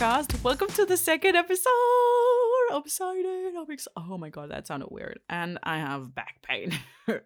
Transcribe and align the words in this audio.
Podcast. 0.00 0.42
Welcome 0.42 0.68
to 0.68 0.86
the 0.86 0.96
second 0.96 1.36
episode. 1.36 1.70
I'm 2.72 2.80
excited. 2.80 3.54
I'm 3.54 3.70
excited. 3.70 3.92
Oh 3.98 4.16
my 4.16 4.30
god, 4.30 4.50
that 4.50 4.66
sounded 4.66 4.88
weird. 4.90 5.20
And 5.28 5.58
I 5.62 5.76
have 5.76 6.14
back 6.14 6.36
pain, 6.40 6.72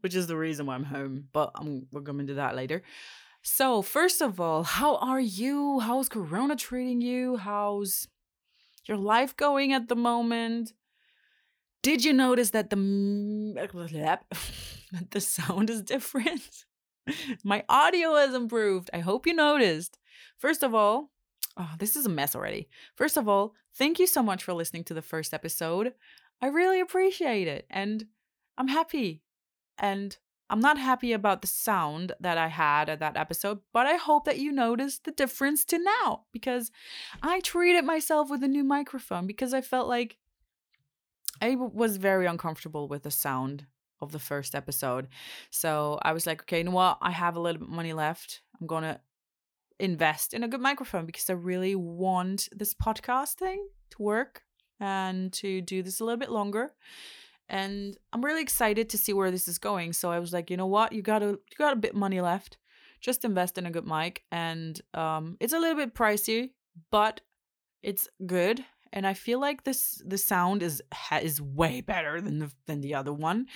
which 0.00 0.14
is 0.14 0.26
the 0.26 0.34
reason 0.34 0.64
why 0.64 0.76
I'm 0.76 0.84
home. 0.84 1.28
But 1.30 1.50
I'm, 1.54 1.88
we're 1.92 2.00
going 2.00 2.26
to 2.28 2.34
that 2.34 2.56
later. 2.56 2.82
So, 3.42 3.82
first 3.82 4.22
of 4.22 4.40
all, 4.40 4.62
how 4.62 4.96
are 4.96 5.20
you? 5.20 5.80
How's 5.80 6.08
Corona 6.08 6.56
treating 6.56 7.02
you? 7.02 7.36
How's 7.36 8.08
your 8.86 8.96
life 8.96 9.36
going 9.36 9.74
at 9.74 9.88
the 9.88 9.96
moment? 9.96 10.72
Did 11.82 12.02
you 12.02 12.14
notice 12.14 12.48
that 12.52 12.70
the 12.70 12.76
the 15.10 15.20
sound 15.20 15.68
is 15.68 15.82
different? 15.82 16.64
My 17.44 17.62
audio 17.68 18.14
has 18.14 18.32
improved. 18.32 18.88
I 18.94 19.00
hope 19.00 19.26
you 19.26 19.34
noticed. 19.34 19.98
First 20.38 20.62
of 20.62 20.74
all, 20.74 21.10
oh, 21.56 21.70
this 21.78 21.96
is 21.96 22.06
a 22.06 22.10
mess 22.10 22.34
already. 22.34 22.68
First 22.94 23.16
of 23.16 23.28
all, 23.28 23.54
thank 23.74 23.98
you 23.98 24.06
so 24.06 24.22
much 24.22 24.44
for 24.44 24.52
listening 24.52 24.84
to 24.84 24.94
the 24.94 25.02
first 25.02 25.32
episode. 25.32 25.94
I 26.40 26.48
really 26.48 26.80
appreciate 26.80 27.48
it. 27.48 27.66
And 27.70 28.06
I'm 28.58 28.68
happy. 28.68 29.22
And 29.78 30.16
I'm 30.48 30.60
not 30.60 30.78
happy 30.78 31.12
about 31.12 31.40
the 31.40 31.48
sound 31.48 32.12
that 32.20 32.38
I 32.38 32.48
had 32.48 32.88
at 32.88 33.00
that 33.00 33.16
episode, 33.16 33.60
but 33.72 33.86
I 33.86 33.94
hope 33.94 34.24
that 34.26 34.38
you 34.38 34.52
noticed 34.52 35.04
the 35.04 35.10
difference 35.10 35.64
to 35.66 35.78
now 35.78 36.24
because 36.32 36.70
I 37.22 37.40
treated 37.40 37.84
myself 37.84 38.30
with 38.30 38.44
a 38.44 38.48
new 38.48 38.62
microphone 38.62 39.26
because 39.26 39.52
I 39.52 39.60
felt 39.60 39.88
like 39.88 40.18
I 41.42 41.56
was 41.56 41.96
very 41.96 42.26
uncomfortable 42.26 42.86
with 42.86 43.02
the 43.02 43.10
sound 43.10 43.66
of 44.00 44.12
the 44.12 44.18
first 44.18 44.54
episode. 44.54 45.08
So 45.50 45.98
I 46.02 46.12
was 46.12 46.26
like, 46.26 46.42
okay, 46.42 46.58
you 46.58 46.64
know 46.64 46.70
what? 46.70 46.98
I 47.00 47.10
have 47.10 47.36
a 47.36 47.40
little 47.40 47.60
bit 47.60 47.68
money 47.68 47.92
left. 47.92 48.42
I'm 48.60 48.66
going 48.66 48.84
to 48.84 49.00
invest 49.78 50.34
in 50.34 50.42
a 50.42 50.48
good 50.48 50.60
microphone 50.60 51.06
because 51.06 51.28
I 51.28 51.34
really 51.34 51.74
want 51.74 52.48
this 52.52 52.74
podcast 52.74 53.34
thing 53.34 53.68
to 53.90 54.02
work 54.02 54.42
and 54.80 55.32
to 55.34 55.60
do 55.60 55.82
this 55.82 56.00
a 56.00 56.04
little 56.04 56.18
bit 56.18 56.30
longer. 56.30 56.72
And 57.48 57.96
I'm 58.12 58.24
really 58.24 58.42
excited 58.42 58.90
to 58.90 58.98
see 58.98 59.12
where 59.12 59.30
this 59.30 59.48
is 59.48 59.58
going. 59.58 59.92
So 59.92 60.10
I 60.10 60.18
was 60.18 60.32
like, 60.32 60.50
you 60.50 60.56
know 60.56 60.66
what? 60.66 60.92
You 60.92 61.02
got 61.02 61.22
a 61.22 61.26
you 61.26 61.56
got 61.58 61.72
a 61.72 61.76
bit 61.76 61.94
money 61.94 62.20
left. 62.20 62.58
Just 63.00 63.24
invest 63.24 63.58
in 63.58 63.66
a 63.66 63.70
good 63.70 63.86
mic 63.86 64.22
and 64.32 64.80
um 64.94 65.36
it's 65.40 65.52
a 65.52 65.58
little 65.58 65.76
bit 65.76 65.94
pricey, 65.94 66.50
but 66.90 67.20
it's 67.82 68.08
good 68.26 68.64
and 68.92 69.06
I 69.06 69.14
feel 69.14 69.40
like 69.40 69.64
this 69.64 70.02
the 70.04 70.18
sound 70.18 70.62
is 70.62 70.82
is 71.22 71.40
way 71.40 71.80
better 71.80 72.20
than 72.20 72.38
the 72.38 72.50
than 72.66 72.80
the 72.80 72.94
other 72.94 73.12
one. 73.12 73.46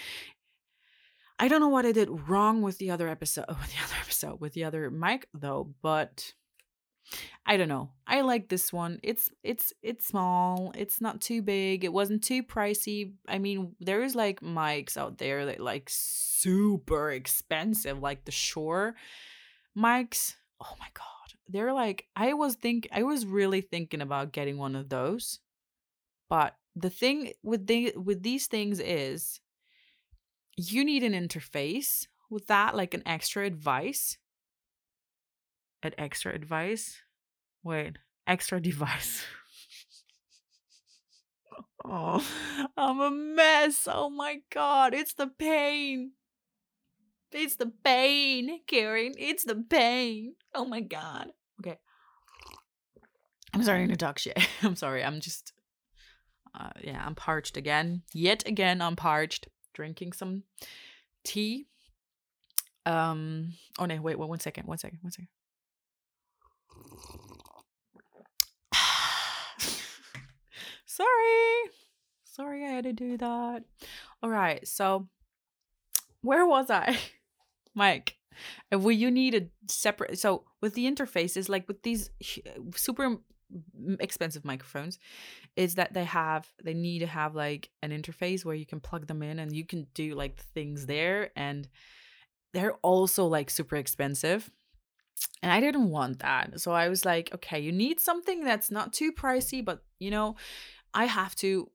I 1.40 1.48
don't 1.48 1.60
know 1.60 1.68
what 1.68 1.86
I 1.86 1.92
did 1.92 2.28
wrong 2.28 2.62
with 2.62 2.78
the 2.78 2.90
other 2.90 3.08
episode 3.08 3.46
with 3.48 3.72
the 3.72 3.82
other 3.84 3.96
episode 4.00 4.40
with 4.40 4.52
the 4.52 4.64
other 4.64 4.90
mic 4.90 5.26
though, 5.34 5.74
but 5.82 6.32
I 7.44 7.56
don't 7.56 7.68
know. 7.68 7.90
I 8.06 8.20
like 8.20 8.48
this 8.48 8.72
one. 8.72 9.00
It's 9.02 9.30
it's 9.42 9.72
it's 9.82 10.06
small. 10.06 10.72
It's 10.76 11.00
not 11.00 11.20
too 11.20 11.42
big. 11.42 11.84
It 11.84 11.92
wasn't 11.92 12.22
too 12.22 12.42
pricey. 12.42 13.14
I 13.26 13.38
mean, 13.38 13.74
there 13.80 14.02
is 14.02 14.14
like 14.14 14.40
mics 14.40 14.96
out 14.96 15.18
there 15.18 15.46
that 15.46 15.60
like 15.60 15.88
super 15.88 17.10
expensive, 17.10 17.98
like 17.98 18.24
the 18.24 18.32
Shure 18.32 18.94
mics. 19.76 20.34
Oh 20.60 20.76
my 20.78 20.88
god 20.92 21.06
they're 21.52 21.72
like 21.72 22.06
I 22.16 22.32
was 22.34 22.54
think 22.54 22.88
I 22.92 23.02
was 23.02 23.26
really 23.26 23.60
thinking 23.60 24.00
about 24.00 24.32
getting 24.32 24.58
one 24.58 24.76
of 24.76 24.88
those. 24.88 25.40
But 26.28 26.54
the 26.76 26.90
thing 26.90 27.32
with 27.42 27.66
the 27.66 27.92
with 27.96 28.22
these 28.22 28.46
things 28.46 28.80
is 28.80 29.40
you 30.60 30.84
need 30.84 31.02
an 31.02 31.12
interface 31.12 32.06
with 32.28 32.46
that 32.46 32.76
like 32.76 32.94
an 32.94 33.02
extra 33.06 33.44
advice. 33.44 34.18
An 35.82 35.92
extra 35.96 36.34
advice? 36.34 37.00
Wait, 37.62 37.98
extra 38.26 38.60
device. 38.70 39.24
oh, 41.84 42.24
I'm 42.76 43.00
a 43.00 43.10
mess. 43.10 43.88
Oh 43.90 44.10
my 44.10 44.40
god, 44.50 44.94
it's 44.94 45.14
the 45.14 45.26
pain. 45.26 46.12
It's 47.32 47.56
the 47.56 47.72
pain, 47.84 48.60
Karen. 48.66 49.12
It's 49.16 49.44
the 49.44 49.54
pain. 49.54 50.34
Oh 50.54 50.64
my 50.64 50.80
god. 50.80 51.28
Okay. 51.60 51.78
I'm 53.54 53.62
starting 53.62 53.88
to 53.88 53.96
talk 53.96 54.18
shit. 54.18 54.38
I'm 54.62 54.76
sorry. 54.76 55.04
I'm 55.04 55.20
just 55.20 55.52
uh 56.58 56.70
yeah, 56.82 57.02
I'm 57.04 57.14
parched 57.14 57.56
again. 57.56 58.02
Yet 58.12 58.46
again 58.46 58.82
I'm 58.82 58.96
parched. 58.96 59.48
Drinking 59.74 60.12
some 60.12 60.42
tea. 61.24 61.66
Um 62.86 63.52
oh 63.78 63.86
no, 63.86 64.00
wait, 64.00 64.18
wait, 64.18 64.28
one 64.28 64.40
second, 64.40 64.66
one 64.66 64.78
second, 64.78 64.98
one 65.02 65.12
second. 65.12 65.28
sorry. 70.86 71.70
Sorry 72.24 72.64
I 72.64 72.70
had 72.70 72.84
to 72.84 72.92
do 72.92 73.16
that. 73.18 73.64
All 74.22 74.30
right, 74.30 74.66
so 74.66 75.08
where 76.22 76.46
was 76.46 76.70
I? 76.70 76.98
Mike. 77.74 78.16
Will 78.72 78.92
you 78.92 79.10
need 79.10 79.34
a 79.34 79.48
separate? 79.70 80.18
So 80.18 80.44
with 80.60 80.74
the 80.74 80.90
interfaces, 80.90 81.48
like 81.48 81.68
with 81.68 81.82
these 81.82 82.10
super 82.74 83.16
expensive 83.98 84.44
microphones, 84.44 84.98
is 85.56 85.74
that 85.74 85.92
they 85.92 86.04
have 86.04 86.48
they 86.62 86.74
need 86.74 87.00
to 87.00 87.06
have 87.06 87.34
like 87.34 87.70
an 87.82 87.90
interface 87.90 88.44
where 88.44 88.54
you 88.54 88.66
can 88.66 88.80
plug 88.80 89.06
them 89.06 89.22
in 89.22 89.38
and 89.38 89.54
you 89.54 89.64
can 89.64 89.86
do 89.94 90.14
like 90.14 90.40
things 90.54 90.86
there, 90.86 91.30
and 91.36 91.68
they're 92.52 92.74
also 92.82 93.26
like 93.26 93.50
super 93.50 93.76
expensive. 93.76 94.50
And 95.42 95.52
I 95.52 95.60
didn't 95.60 95.90
want 95.90 96.20
that. 96.20 96.60
So 96.60 96.72
I 96.72 96.88
was 96.88 97.04
like, 97.04 97.30
okay, 97.34 97.60
you 97.60 97.72
need 97.72 98.00
something 98.00 98.42
that's 98.42 98.70
not 98.70 98.92
too 98.92 99.12
pricey, 99.12 99.64
but 99.64 99.82
you 99.98 100.10
know, 100.10 100.36
I 100.94 101.04
have 101.04 101.34
to 101.36 101.70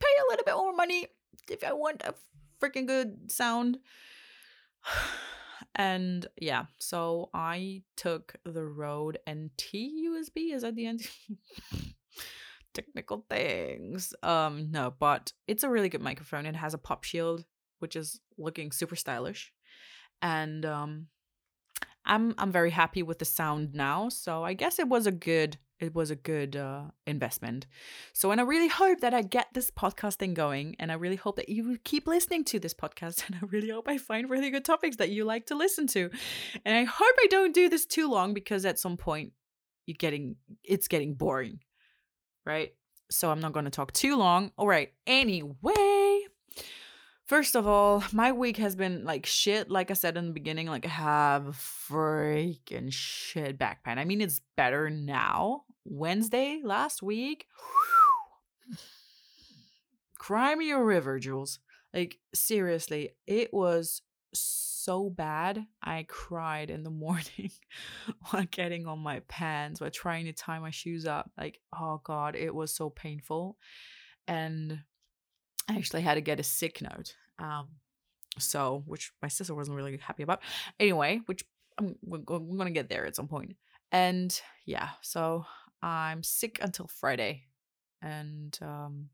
pay 0.00 0.08
a 0.20 0.30
little 0.30 0.44
bit 0.44 0.54
more 0.54 0.74
money 0.74 1.06
if 1.50 1.62
I 1.64 1.72
want 1.72 2.02
a 2.04 2.14
freaking 2.60 2.86
good 2.86 3.30
sound. 3.30 3.78
And 5.74 6.26
yeah, 6.36 6.66
so 6.78 7.30
I 7.32 7.82
took 7.96 8.34
the 8.44 8.62
Rode 8.62 9.18
NT 9.26 9.72
USB. 9.72 10.52
Is 10.52 10.62
that 10.62 10.74
the 10.74 10.84
end? 10.84 11.08
Technical 12.74 13.24
things. 13.28 14.14
Um, 14.22 14.70
no, 14.70 14.94
but 14.98 15.32
it's 15.46 15.62
a 15.62 15.68
really 15.68 15.88
good 15.88 16.00
microphone. 16.00 16.46
It 16.46 16.56
has 16.56 16.74
a 16.74 16.78
pop 16.78 17.04
shield, 17.04 17.44
which 17.80 17.96
is 17.96 18.20
looking 18.38 18.72
super 18.72 18.96
stylish. 18.96 19.52
And 20.20 20.64
um 20.64 21.06
I'm 22.04 22.34
I'm 22.38 22.52
very 22.52 22.70
happy 22.70 23.02
with 23.02 23.18
the 23.18 23.24
sound 23.24 23.74
now. 23.74 24.08
So 24.08 24.42
I 24.42 24.54
guess 24.54 24.78
it 24.78 24.88
was 24.88 25.06
a 25.06 25.12
good 25.12 25.58
it 25.82 25.94
was 25.96 26.12
a 26.12 26.16
good 26.16 26.54
uh, 26.54 26.84
investment. 27.08 27.66
So, 28.12 28.30
and 28.30 28.40
I 28.40 28.44
really 28.44 28.68
hope 28.68 29.00
that 29.00 29.14
I 29.14 29.22
get 29.22 29.48
this 29.52 29.70
podcasting 29.70 30.32
going, 30.32 30.76
and 30.78 30.92
I 30.92 30.94
really 30.94 31.16
hope 31.16 31.34
that 31.36 31.48
you 31.48 31.76
keep 31.82 32.06
listening 32.06 32.44
to 32.44 32.60
this 32.60 32.72
podcast, 32.72 33.24
and 33.26 33.36
I 33.36 33.46
really 33.46 33.70
hope 33.70 33.88
I 33.88 33.98
find 33.98 34.30
really 34.30 34.50
good 34.50 34.64
topics 34.64 34.96
that 34.96 35.10
you 35.10 35.24
like 35.24 35.46
to 35.46 35.56
listen 35.56 35.88
to, 35.88 36.08
and 36.64 36.76
I 36.76 36.84
hope 36.84 37.14
I 37.18 37.26
don't 37.28 37.52
do 37.52 37.68
this 37.68 37.84
too 37.84 38.08
long 38.08 38.32
because 38.32 38.64
at 38.64 38.78
some 38.78 38.96
point 38.96 39.32
you're 39.86 39.96
getting 39.98 40.36
it's 40.62 40.86
getting 40.86 41.14
boring, 41.14 41.58
right? 42.44 42.72
So 43.10 43.30
I'm 43.30 43.40
not 43.40 43.52
going 43.52 43.64
to 43.64 43.70
talk 43.70 43.92
too 43.92 44.16
long. 44.16 44.52
All 44.56 44.66
right. 44.66 44.92
Anyway. 45.06 46.20
First 47.24 47.54
of 47.54 47.66
all, 47.66 48.04
my 48.12 48.32
week 48.32 48.56
has 48.58 48.76
been 48.76 49.04
like 49.04 49.24
shit. 49.26 49.70
Like 49.70 49.90
I 49.90 49.94
said 49.94 50.16
in 50.16 50.26
the 50.26 50.32
beginning, 50.32 50.66
like 50.66 50.84
I 50.84 50.90
have 50.90 51.44
freaking 51.88 52.92
shit 52.92 53.58
back 53.58 53.84
pain. 53.84 53.98
I 53.98 54.04
mean, 54.04 54.20
it's 54.20 54.40
better 54.56 54.90
now. 54.90 55.62
Wednesday 55.84 56.60
last 56.62 57.02
week. 57.02 57.46
Cry 60.18 60.54
me 60.54 60.70
a 60.70 60.78
river, 60.78 61.18
Jules. 61.18 61.58
Like, 61.94 62.18
seriously, 62.34 63.10
it 63.26 63.52
was 63.52 64.02
so 64.32 64.71
bad. 65.10 65.66
I 65.82 66.04
cried 66.08 66.70
in 66.70 66.82
the 66.82 66.90
morning 67.04 67.50
while 68.30 68.44
getting 68.50 68.86
on 68.86 68.98
my 68.98 69.20
pants, 69.28 69.80
while 69.80 69.90
trying 69.90 70.26
to 70.26 70.32
tie 70.32 70.58
my 70.58 70.70
shoes 70.70 71.06
up. 71.06 71.30
Like, 71.38 71.60
oh 71.78 72.00
God, 72.04 72.36
it 72.36 72.54
was 72.54 72.74
so 72.74 72.90
painful. 72.90 73.56
And 74.26 74.80
I 75.68 75.76
actually 75.76 76.02
had 76.02 76.14
to 76.14 76.20
get 76.20 76.40
a 76.40 76.44
sick 76.44 76.82
note. 76.82 77.14
Um, 77.38 77.68
so, 78.38 78.82
which 78.86 79.12
my 79.20 79.28
sister 79.28 79.54
wasn't 79.54 79.76
really 79.76 79.96
happy 79.98 80.22
about. 80.22 80.42
Anyway, 80.80 81.20
which 81.26 81.44
I'm, 81.78 81.96
we're, 82.02 82.20
we're 82.26 82.58
gonna 82.58 82.70
get 82.70 82.88
there 82.88 83.06
at 83.06 83.16
some 83.16 83.28
point. 83.28 83.56
And 83.90 84.38
yeah, 84.64 84.90
so 85.02 85.44
I'm 85.82 86.22
sick 86.22 86.58
until 86.62 86.88
Friday. 86.88 87.44
And 88.00 88.58
um 88.62 89.10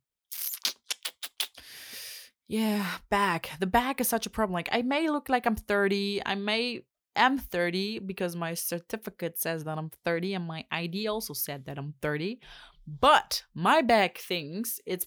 yeah, 2.48 2.86
back. 3.10 3.50
The 3.60 3.66
back 3.66 4.00
is 4.00 4.08
such 4.08 4.24
a 4.24 4.30
problem. 4.30 4.54
Like 4.54 4.70
I 4.72 4.82
may 4.82 5.08
look 5.10 5.28
like 5.28 5.46
I'm 5.46 5.54
30. 5.54 6.22
I 6.24 6.34
may 6.34 6.82
am 7.14 7.38
30 7.38 8.00
because 8.00 8.34
my 8.34 8.54
certificate 8.54 9.38
says 9.38 9.64
that 9.64 9.76
I'm 9.76 9.90
30 10.04 10.34
and 10.34 10.46
my 10.46 10.64
ID 10.70 11.08
also 11.08 11.34
said 11.34 11.66
that 11.66 11.78
I'm 11.78 11.94
30. 12.00 12.40
But 12.86 13.44
my 13.54 13.82
back 13.82 14.16
thinks 14.16 14.80
it's 14.86 15.06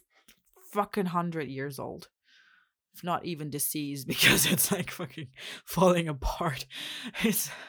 fucking 0.72 1.06
100 1.06 1.48
years 1.48 1.80
old. 1.80 2.10
If 2.94 3.04
not 3.04 3.26
even 3.26 3.50
deceased 3.50 4.08
because 4.08 4.46
it's 4.46 4.72
like 4.72 4.92
fucking 4.92 5.30
falling 5.66 6.08
apart. 6.08 6.66
It's 7.24 7.50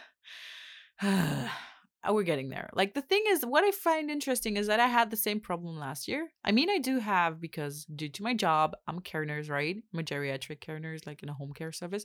Oh, 2.05 2.15
we're 2.15 2.25
getting 2.25 2.49
there. 2.49 2.69
Like 2.75 2.95
the 2.95 3.03
thing 3.03 3.23
is, 3.29 3.47
what 3.47 3.63
I 3.63 3.71
find 3.71 4.11
interesting 4.11 4.57
is 4.57 4.67
that 4.67 4.81
I 4.81 4.89
had 4.89 5.11
the 5.11 5.17
same 5.17 5.39
problem 5.39 5.79
last 5.79 6.09
year. 6.09 6.29
I 6.45 6.51
mean, 6.51 6.69
I 6.69 6.79
do 6.79 6.99
have 6.99 7.41
because 7.41 7.85
due 7.85 8.09
to 8.09 8.23
my 8.25 8.35
job, 8.35 8.75
I'm 8.89 8.99
a 8.99 9.03
care 9.03 9.25
nurse, 9.25 9.49
right? 9.49 9.77
I'm 9.93 10.01
a 10.01 10.03
geriatric 10.03 10.61
care 10.61 10.81
nurse, 10.81 11.07
like 11.07 11.23
in 11.23 11.29
a 11.29 11.35
home 11.35 11.53
care 11.53 11.71
service. 11.71 12.05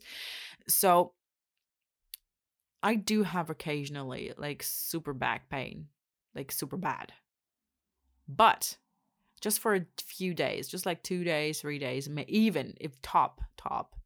So 0.67 1.13
I 2.83 2.95
do 2.95 3.23
have 3.23 3.49
occasionally 3.49 4.33
like 4.38 4.61
super 4.61 5.13
back 5.13 5.49
pain, 5.49 5.88
like 6.35 6.51
super 6.51 6.77
bad. 6.77 7.11
But 8.27 8.77
just 9.41 9.59
for 9.59 9.75
a 9.75 9.85
few 9.97 10.33
days, 10.33 10.67
just 10.67 10.85
like 10.85 11.03
two 11.03 11.23
days, 11.23 11.61
three 11.61 11.79
days, 11.79 12.09
even 12.27 12.75
if 12.79 13.01
top, 13.01 13.41
top. 13.57 13.96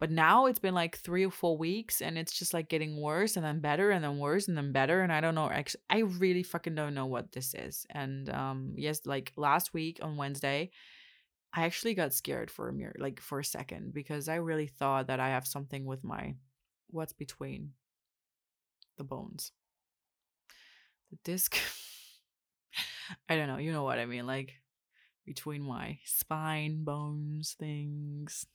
But 0.00 0.10
now 0.10 0.46
it's 0.46 0.58
been 0.58 0.74
like 0.74 0.96
three 0.96 1.26
or 1.26 1.30
four 1.30 1.58
weeks 1.58 2.00
and 2.00 2.16
it's 2.16 2.32
just 2.32 2.54
like 2.54 2.70
getting 2.70 2.98
worse 2.98 3.36
and 3.36 3.44
then 3.44 3.60
better 3.60 3.90
and 3.90 4.02
then 4.02 4.18
worse 4.18 4.48
and 4.48 4.56
then 4.56 4.72
better. 4.72 5.02
And 5.02 5.12
I 5.12 5.20
don't 5.20 5.34
know, 5.34 5.50
I 5.90 5.98
really 5.98 6.42
fucking 6.42 6.74
don't 6.74 6.94
know 6.94 7.04
what 7.04 7.32
this 7.32 7.54
is. 7.54 7.86
And 7.90 8.30
um, 8.30 8.72
yes, 8.76 9.02
like 9.04 9.32
last 9.36 9.74
week 9.74 9.98
on 10.00 10.16
Wednesday, 10.16 10.70
I 11.52 11.66
actually 11.66 11.94
got 11.94 12.14
scared 12.14 12.50
for 12.50 12.68
a 12.68 12.72
mirror, 12.72 12.94
like 12.98 13.20
for 13.20 13.40
a 13.40 13.44
second, 13.44 13.92
because 13.92 14.26
I 14.26 14.36
really 14.36 14.68
thought 14.68 15.08
that 15.08 15.20
I 15.20 15.28
have 15.28 15.46
something 15.46 15.84
with 15.84 16.02
my 16.02 16.34
what's 16.88 17.12
between 17.12 17.72
the 18.96 19.04
bones. 19.04 19.52
The 21.10 21.18
disc. 21.24 21.58
I 23.28 23.36
don't 23.36 23.48
know, 23.48 23.58
you 23.58 23.72
know 23.72 23.82
what 23.82 23.98
I 23.98 24.06
mean, 24.06 24.26
like 24.26 24.54
between 25.26 25.62
my 25.62 25.98
spine 26.04 26.84
bones 26.84 27.54
things. 27.58 28.46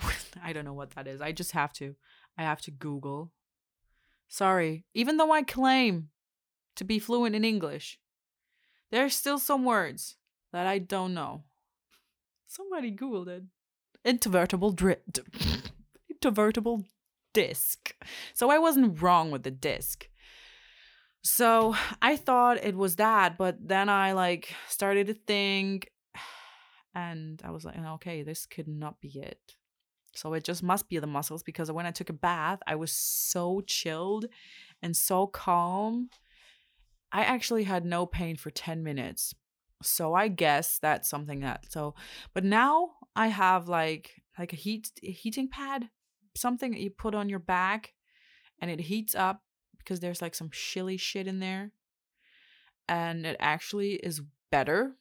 I 0.42 0.52
don't 0.52 0.64
know 0.64 0.72
what 0.72 0.90
that 0.90 1.06
is. 1.06 1.20
I 1.20 1.32
just 1.32 1.52
have 1.52 1.72
to. 1.74 1.94
I 2.36 2.42
have 2.42 2.60
to 2.62 2.70
Google. 2.70 3.32
Sorry, 4.28 4.84
even 4.94 5.16
though 5.16 5.32
I 5.32 5.42
claim 5.42 6.10
to 6.76 6.84
be 6.84 6.98
fluent 6.98 7.34
in 7.34 7.44
English, 7.44 7.98
there's 8.90 9.14
still 9.14 9.38
some 9.38 9.64
words 9.64 10.16
that 10.52 10.66
I 10.66 10.78
don't 10.78 11.14
know. 11.14 11.44
Somebody 12.46 12.94
Googled 12.94 13.28
it. 13.28 13.42
Intervertebral 14.04 14.74
dri- 14.76 14.96
intervertebral 16.12 16.84
disc. 17.32 17.94
So 18.34 18.50
I 18.50 18.58
wasn't 18.58 19.00
wrong 19.02 19.30
with 19.30 19.42
the 19.42 19.50
disc. 19.50 20.08
So 21.22 21.74
I 22.00 22.16
thought 22.16 22.64
it 22.64 22.76
was 22.76 22.96
that, 22.96 23.36
but 23.36 23.56
then 23.68 23.88
I 23.88 24.12
like 24.12 24.54
started 24.68 25.08
to 25.08 25.14
think 25.14 25.90
and 26.98 27.40
I 27.44 27.52
was 27.52 27.64
like, 27.64 27.76
oh, 27.78 27.94
okay, 27.94 28.22
this 28.22 28.44
could 28.44 28.66
not 28.66 29.00
be 29.00 29.20
it. 29.20 29.54
So 30.16 30.32
it 30.32 30.42
just 30.42 30.64
must 30.64 30.88
be 30.88 30.98
the 30.98 31.06
muscles 31.06 31.44
because 31.44 31.70
when 31.70 31.86
I 31.86 31.92
took 31.92 32.10
a 32.10 32.14
bath, 32.14 32.58
I 32.66 32.74
was 32.74 32.90
so 32.90 33.62
chilled 33.66 34.26
and 34.82 34.96
so 34.96 35.28
calm. 35.28 36.10
I 37.12 37.22
actually 37.22 37.64
had 37.64 37.84
no 37.84 38.04
pain 38.04 38.36
for 38.36 38.50
10 38.50 38.82
minutes. 38.82 39.32
So 39.80 40.12
I 40.12 40.26
guess 40.26 40.80
that's 40.80 41.08
something 41.08 41.40
that 41.40 41.70
so 41.70 41.94
but 42.34 42.42
now 42.42 42.90
I 43.14 43.28
have 43.28 43.68
like 43.68 44.10
like 44.36 44.52
a 44.52 44.56
heat 44.56 44.90
a 45.04 45.12
heating 45.12 45.48
pad, 45.48 45.88
something 46.36 46.72
that 46.72 46.80
you 46.80 46.90
put 46.90 47.14
on 47.14 47.28
your 47.28 47.38
back 47.38 47.94
and 48.60 48.72
it 48.72 48.80
heats 48.80 49.14
up 49.14 49.44
because 49.78 50.00
there's 50.00 50.20
like 50.20 50.34
some 50.34 50.50
chilly 50.50 50.96
shit 50.96 51.28
in 51.28 51.38
there. 51.38 51.70
And 52.88 53.24
it 53.24 53.36
actually 53.38 53.92
is 53.92 54.20
better 54.50 54.96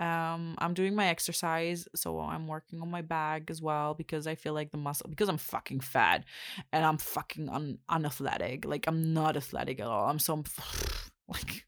um, 0.00 0.54
I'm 0.56 0.72
doing 0.72 0.94
my 0.94 1.08
exercise, 1.08 1.86
so 1.94 2.18
I'm 2.20 2.48
working 2.48 2.80
on 2.80 2.90
my 2.90 3.02
bag 3.02 3.50
as 3.50 3.60
well 3.60 3.92
because 3.92 4.26
I 4.26 4.34
feel 4.34 4.54
like 4.54 4.70
the 4.70 4.78
muscle 4.78 5.10
because 5.10 5.28
I'm 5.28 5.36
fucking 5.36 5.80
fat 5.80 6.24
and 6.72 6.86
I'm 6.86 6.96
fucking 6.96 7.50
un- 7.50 7.78
unathletic. 7.86 8.64
Like 8.64 8.86
I'm 8.86 9.12
not 9.12 9.36
athletic 9.36 9.78
at 9.78 9.86
all. 9.86 10.08
I'm 10.08 10.18
so 10.18 10.42
like 11.28 11.66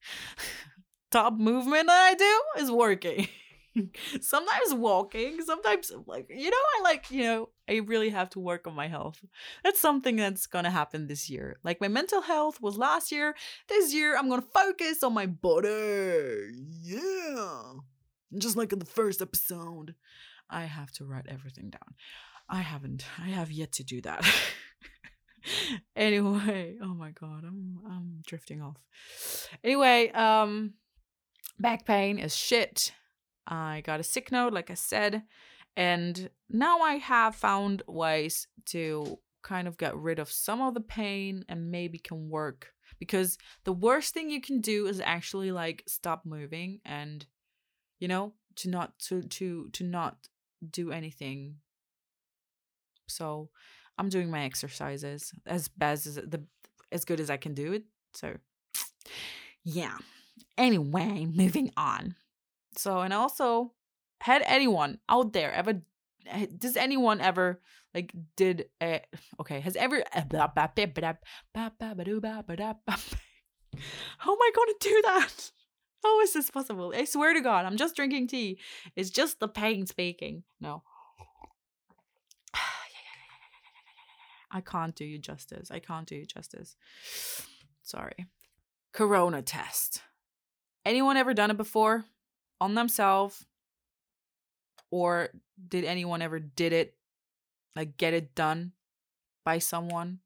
top 1.10 1.34
movement 1.34 1.88
that 1.88 2.10
I 2.10 2.14
do 2.14 2.62
is 2.62 2.70
working. 2.70 3.28
sometimes 4.22 4.72
walking, 4.72 5.42
sometimes 5.42 5.92
like 6.06 6.30
you 6.30 6.48
know, 6.48 6.56
I 6.78 6.80
like, 6.84 7.10
you 7.10 7.24
know, 7.24 7.50
I 7.68 7.76
really 7.84 8.08
have 8.08 8.30
to 8.30 8.40
work 8.40 8.66
on 8.66 8.74
my 8.74 8.88
health. 8.88 9.22
That's 9.62 9.78
something 9.78 10.16
that's 10.16 10.46
gonna 10.46 10.70
happen 10.70 11.06
this 11.06 11.28
year. 11.28 11.58
Like 11.64 11.82
my 11.82 11.88
mental 11.88 12.22
health 12.22 12.62
was 12.62 12.78
last 12.78 13.12
year. 13.12 13.34
This 13.68 13.92
year 13.92 14.16
I'm 14.16 14.30
gonna 14.30 14.40
focus 14.40 15.02
on 15.02 15.12
my 15.12 15.26
body. 15.26 16.48
Yeah 16.82 17.72
just 18.38 18.56
like 18.56 18.72
in 18.72 18.78
the 18.78 18.84
first 18.84 19.22
episode. 19.22 19.94
I 20.50 20.64
have 20.64 20.92
to 20.92 21.04
write 21.04 21.26
everything 21.28 21.70
down. 21.70 21.94
I 22.48 22.60
haven't. 22.60 23.04
I 23.18 23.28
have 23.28 23.50
yet 23.50 23.72
to 23.72 23.84
do 23.84 24.02
that. 24.02 24.24
anyway, 25.96 26.76
oh 26.82 26.94
my 26.94 27.10
god, 27.10 27.44
I'm 27.44 27.78
I'm 27.88 28.22
drifting 28.26 28.60
off. 28.60 28.76
Anyway, 29.64 30.10
um 30.10 30.74
back 31.58 31.86
pain 31.86 32.18
is 32.18 32.36
shit. 32.36 32.92
I 33.46 33.82
got 33.84 34.00
a 34.00 34.04
sick 34.04 34.30
note 34.30 34.52
like 34.52 34.70
I 34.70 34.74
said, 34.74 35.22
and 35.76 36.30
now 36.50 36.80
I 36.80 36.94
have 36.94 37.34
found 37.34 37.82
ways 37.86 38.46
to 38.66 39.18
kind 39.42 39.66
of 39.66 39.78
get 39.78 39.96
rid 39.96 40.18
of 40.18 40.30
some 40.30 40.60
of 40.60 40.74
the 40.74 40.80
pain 40.80 41.44
and 41.48 41.70
maybe 41.70 41.98
can 41.98 42.28
work 42.28 42.72
because 42.98 43.38
the 43.64 43.72
worst 43.72 44.14
thing 44.14 44.30
you 44.30 44.40
can 44.40 44.60
do 44.60 44.86
is 44.86 45.00
actually 45.00 45.50
like 45.50 45.82
stop 45.88 46.24
moving 46.24 46.80
and 46.84 47.26
you 48.02 48.08
know 48.08 48.32
to 48.56 48.68
not 48.68 48.98
to 48.98 49.22
to 49.22 49.70
to 49.72 49.84
not 49.84 50.28
do 50.68 50.90
anything 50.90 51.54
so 53.06 53.48
i'm 53.96 54.08
doing 54.08 54.28
my 54.28 54.42
exercises 54.42 55.32
as 55.46 55.68
best 55.68 56.06
as 56.08 56.16
the 56.16 56.42
as 56.90 57.04
good 57.04 57.20
as 57.20 57.30
i 57.30 57.36
can 57.36 57.54
do 57.54 57.72
it 57.72 57.84
so 58.12 58.36
yeah 59.62 59.96
anyway 60.58 61.24
moving 61.32 61.70
on 61.76 62.16
so 62.76 63.00
and 63.00 63.14
also 63.14 63.72
had 64.20 64.42
anyone 64.46 64.98
out 65.08 65.32
there 65.32 65.52
ever 65.52 65.80
does 66.58 66.76
anyone 66.76 67.20
ever 67.20 67.60
like 67.94 68.12
did 68.36 68.66
a 68.82 69.00
okay 69.40 69.60
has 69.60 69.76
ever 69.76 70.02
how 74.18 74.32
am 74.32 74.42
i 74.42 74.50
gonna 74.54 74.72
do 74.80 75.02
that 75.04 75.52
how 76.02 76.20
is 76.20 76.32
this 76.32 76.50
possible? 76.50 76.92
I 76.94 77.04
swear 77.04 77.32
to 77.34 77.40
God, 77.40 77.64
I'm 77.64 77.76
just 77.76 77.96
drinking 77.96 78.28
tea. 78.28 78.58
It's 78.96 79.10
just 79.10 79.40
the 79.40 79.48
pain 79.48 79.86
speaking. 79.86 80.42
No. 80.60 80.82
I 84.50 84.60
can't 84.60 84.94
do 84.94 85.04
you 85.04 85.18
justice. 85.18 85.70
I 85.70 85.78
can't 85.78 86.06
do 86.06 86.16
you 86.16 86.26
justice. 86.26 86.76
Sorry. 87.82 88.26
Corona 88.92 89.42
test. 89.42 90.02
Anyone 90.84 91.16
ever 91.16 91.34
done 91.34 91.50
it 91.50 91.56
before? 91.56 92.04
On 92.60 92.74
themselves? 92.74 93.46
Or 94.90 95.30
did 95.68 95.84
anyone 95.84 96.20
ever 96.20 96.38
did 96.40 96.72
it? 96.72 96.94
Like 97.76 97.96
get 97.96 98.12
it 98.12 98.34
done 98.34 98.72
by 99.44 99.58
someone? 99.58 100.18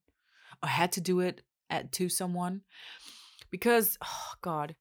Or 0.62 0.68
had 0.68 0.92
to 0.92 1.00
do 1.00 1.20
it 1.20 1.42
at 1.70 1.92
to 1.92 2.08
someone? 2.08 2.62
Because 3.50 3.98
oh 4.04 4.32
god, 4.40 4.74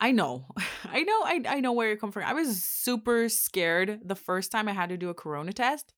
I 0.00 0.12
know. 0.12 0.46
I 0.84 1.02
know 1.02 1.20
I, 1.24 1.42
I 1.48 1.60
know 1.60 1.72
where 1.72 1.88
you're 1.88 1.96
coming 1.96 2.12
from. 2.12 2.24
I 2.24 2.34
was 2.34 2.62
super 2.62 3.28
scared 3.28 4.00
the 4.04 4.14
first 4.14 4.52
time 4.52 4.68
I 4.68 4.72
had 4.72 4.90
to 4.90 4.96
do 4.96 5.10
a 5.10 5.14
corona 5.14 5.52
test 5.52 5.92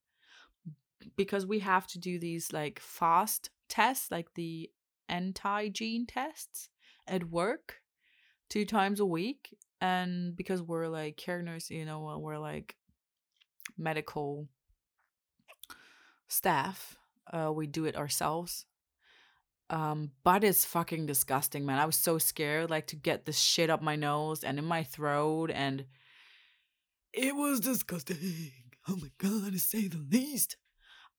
because 1.17 1.47
we 1.47 1.61
have 1.61 1.87
to 1.89 1.99
do 1.99 2.19
these 2.19 2.53
like 2.53 2.81
fast 2.81 3.51
tests, 3.69 4.11
like 4.11 4.35
the 4.35 4.71
antigen 5.11 6.05
tests 6.09 6.69
at 7.07 7.31
work 7.31 7.81
two 8.49 8.65
times 8.65 9.01
a 9.01 9.07
week. 9.07 9.57
And 9.81 10.37
because 10.37 10.63
we're 10.63 10.89
like 10.89 11.17
care 11.17 11.43
nurse, 11.43 11.71
you 11.71 11.85
know, 11.85 12.19
we're 12.21 12.39
like 12.39 12.77
medical 13.79 14.49
staff, 16.29 16.99
uh, 17.33 17.51
we 17.53 17.67
do 17.67 17.87
it 17.87 17.97
ourselves 17.97 18.67
um, 19.71 20.11
but 20.25 20.43
it's 20.43 20.65
fucking 20.65 21.07
disgusting, 21.07 21.65
man. 21.65 21.79
I 21.79 21.87
was 21.87 21.97
so 21.97 22.19
scared, 22.19 22.71
like, 22.71 22.89
to 22.89 22.97
get 22.97 23.25
this 23.25 23.39
shit 23.39 23.71
up 23.71 23.81
my 23.81 23.95
nose 23.95 24.43
and 24.43 24.59
in 24.59 24.65
my 24.65 24.83
throat, 24.83 25.51
and 25.53 25.87
it 27.13 27.35
was 27.35 27.61
disgusting. 27.61 28.17
Oh 28.89 28.97
my 28.97 29.11
god, 29.19 29.53
to 29.53 29.59
say 29.59 29.89
the 29.89 30.03
least. 30.11 30.57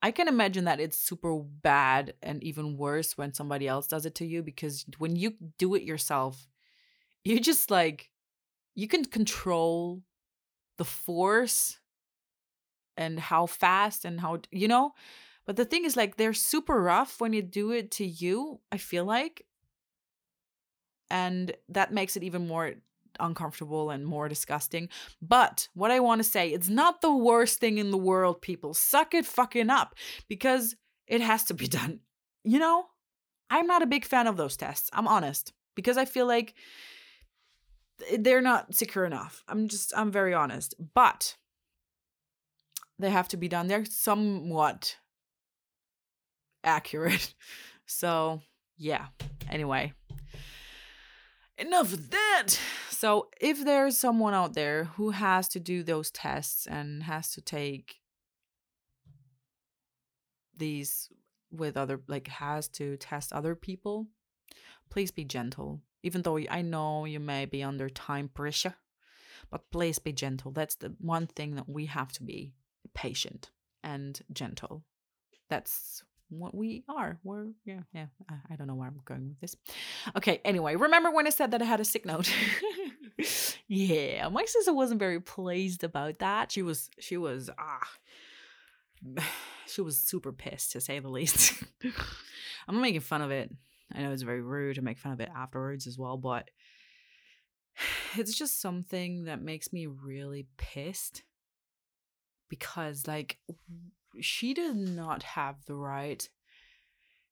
I 0.02 0.10
can 0.10 0.28
imagine 0.28 0.66
that 0.66 0.80
it's 0.80 0.98
super 0.98 1.38
bad 1.38 2.16
and 2.22 2.44
even 2.44 2.76
worse 2.76 3.18
when 3.18 3.36
somebody 3.36 3.68
else 3.68 3.86
does 3.86 4.06
it 4.08 4.16
to 4.16 4.26
you 4.26 4.42
because 4.42 4.84
when 4.98 5.16
you 5.16 5.36
do 5.60 5.76
it 5.76 5.84
yourself, 5.84 6.48
you 7.24 7.40
just 7.40 7.70
like, 7.70 8.10
you 8.74 8.88
can 8.88 9.06
control 9.06 10.02
the 10.80 10.84
force 10.84 11.78
and 12.98 13.20
how 13.20 13.46
fast 13.46 14.04
and 14.04 14.20
how, 14.20 14.40
you 14.50 14.68
know, 14.68 14.94
but 15.46 15.56
the 15.56 15.66
thing 15.66 15.86
is, 15.86 15.98
like, 15.98 16.18
they're 16.18 16.34
super 16.34 16.82
rough 16.82 17.20
when 17.20 17.34
you 17.34 17.42
do 17.42 17.72
it 17.72 17.92
to 17.92 18.06
you, 18.06 18.60
I 18.72 18.78
feel 18.78 19.06
like. 19.06 19.46
And 21.10 21.52
that 21.70 21.94
makes 21.94 22.16
it 22.16 22.24
even 22.24 22.48
more 22.48 22.74
uncomfortable 23.20 23.90
and 23.90 24.06
more 24.06 24.30
disgusting. 24.30 24.90
But 25.22 25.68
what 25.74 25.92
I 25.92 26.00
want 26.00 26.20
to 26.20 26.24
say, 26.24 26.50
it's 26.50 26.70
not 26.70 27.02
the 27.02 27.14
worst 27.14 27.60
thing 27.60 27.78
in 27.78 27.92
the 27.92 27.98
world, 27.98 28.42
people. 28.42 28.74
Suck 28.74 29.14
it 29.14 29.26
fucking 29.26 29.70
up 29.70 29.96
because 30.28 30.76
it 31.08 31.22
has 31.22 31.44
to 31.46 31.54
be 31.54 31.68
done. 31.80 32.00
You 32.44 32.60
know? 32.60 32.86
I'm 33.50 33.68
not 33.68 33.82
a 33.82 33.88
big 33.88 34.06
fan 34.06 34.28
of 34.28 34.38
those 34.38 34.56
tests. 34.56 34.90
I'm 34.94 35.08
honest 35.08 35.52
because 35.76 35.98
I 35.98 36.06
feel 36.06 36.26
like 36.26 36.54
they're 38.18 38.42
not 38.42 38.74
secure 38.74 39.06
enough. 39.06 39.44
I'm 39.48 39.68
just, 39.68 39.92
I'm 39.96 40.12
very 40.12 40.34
honest. 40.34 40.74
But 40.94 41.36
they 42.98 43.10
have 43.10 43.28
to 43.30 43.38
be 43.38 43.50
done. 43.50 43.68
They're 43.68 43.84
somewhat 43.84 44.96
accurate. 46.64 47.34
So, 47.88 48.40
yeah. 48.78 49.08
Anyway, 49.50 49.92
enough 51.58 51.92
of 51.92 52.12
that. 52.12 52.48
So, 52.90 53.28
if 53.42 53.66
there's 53.66 53.98
someone 53.98 54.34
out 54.34 54.54
there 54.54 54.86
who 54.96 55.10
has 55.10 55.50
to 55.50 55.60
do 55.60 55.84
those 55.84 56.10
tests 56.10 56.68
and 56.68 57.04
has 57.04 57.34
to 57.34 57.42
take 57.42 57.96
these 60.56 61.10
with 61.52 61.76
other, 61.76 62.00
like, 62.08 62.30
has 62.30 62.70
to 62.70 62.96
test 62.96 63.34
other 63.34 63.56
people, 63.56 64.08
please 64.90 65.12
be 65.12 65.26
gentle. 65.26 65.82
Even 66.02 66.22
though 66.22 66.40
I 66.50 66.62
know 66.62 67.04
you 67.04 67.20
may 67.20 67.46
be 67.46 67.62
under 67.62 67.90
time 67.90 68.30
pressure, 68.30 68.76
but 69.50 69.70
please 69.70 70.00
be 70.00 70.14
gentle. 70.14 70.52
That's 70.52 70.76
the 70.76 70.96
one 71.00 71.28
thing 71.28 71.56
that 71.56 71.68
we 71.68 71.88
have 71.88 72.14
to 72.14 72.24
be 72.24 72.54
patient 72.94 73.50
and 73.84 74.20
gentle. 74.32 74.84
That's 75.50 76.04
what 76.32 76.56
we 76.56 76.84
are. 76.90 77.20
We're 77.24 77.48
yeah, 77.66 77.82
yeah. 77.94 78.08
I, 78.30 78.36
I 78.52 78.56
don't 78.56 78.68
know 78.68 78.76
where 78.76 78.88
I'm 78.88 79.02
going 79.06 79.28
with 79.30 79.40
this. 79.40 79.56
Okay, 80.16 80.42
anyway, 80.46 80.76
remember 80.76 81.12
when 81.12 81.28
I 81.28 81.30
said 81.30 81.52
that 81.52 81.62
I 81.62 81.66
had 81.66 81.80
a 81.80 81.86
sick 81.86 82.06
note? 82.06 82.32
yeah, 83.68 84.28
my 84.30 84.46
sister 84.46 84.74
wasn't 84.74 85.00
very 85.00 85.20
pleased 85.20 85.84
about 85.84 86.20
that. 86.20 86.52
She 86.52 86.62
was 86.62 86.90
she 87.00 87.18
was 87.18 87.50
ah 87.58 87.88
she 89.68 89.82
was 89.82 89.98
super 89.98 90.32
pissed 90.32 90.72
to 90.74 90.82
say 90.82 91.00
the 91.00 91.10
least. 91.10 91.54
I'm 92.68 92.82
making 92.82 93.02
fun 93.02 93.22
of 93.22 93.32
it. 93.32 93.52
I 93.94 94.02
know 94.02 94.12
it's 94.12 94.22
very 94.22 94.42
rude 94.42 94.76
to 94.76 94.82
make 94.82 94.98
fun 94.98 95.12
of 95.12 95.20
it 95.20 95.30
afterwards 95.36 95.88
as 95.88 95.98
well, 95.98 96.18
but 96.18 96.50
it's 98.18 98.38
just 98.38 98.62
something 98.62 99.26
that 99.26 99.42
makes 99.42 99.74
me 99.74 99.88
really 99.88 100.48
pissed 100.58 101.24
because 102.50 103.08
like 103.08 103.38
she 104.20 104.54
did 104.54 104.76
not 104.76 105.24
have 105.24 105.66
the 105.66 105.76
right 105.76 106.28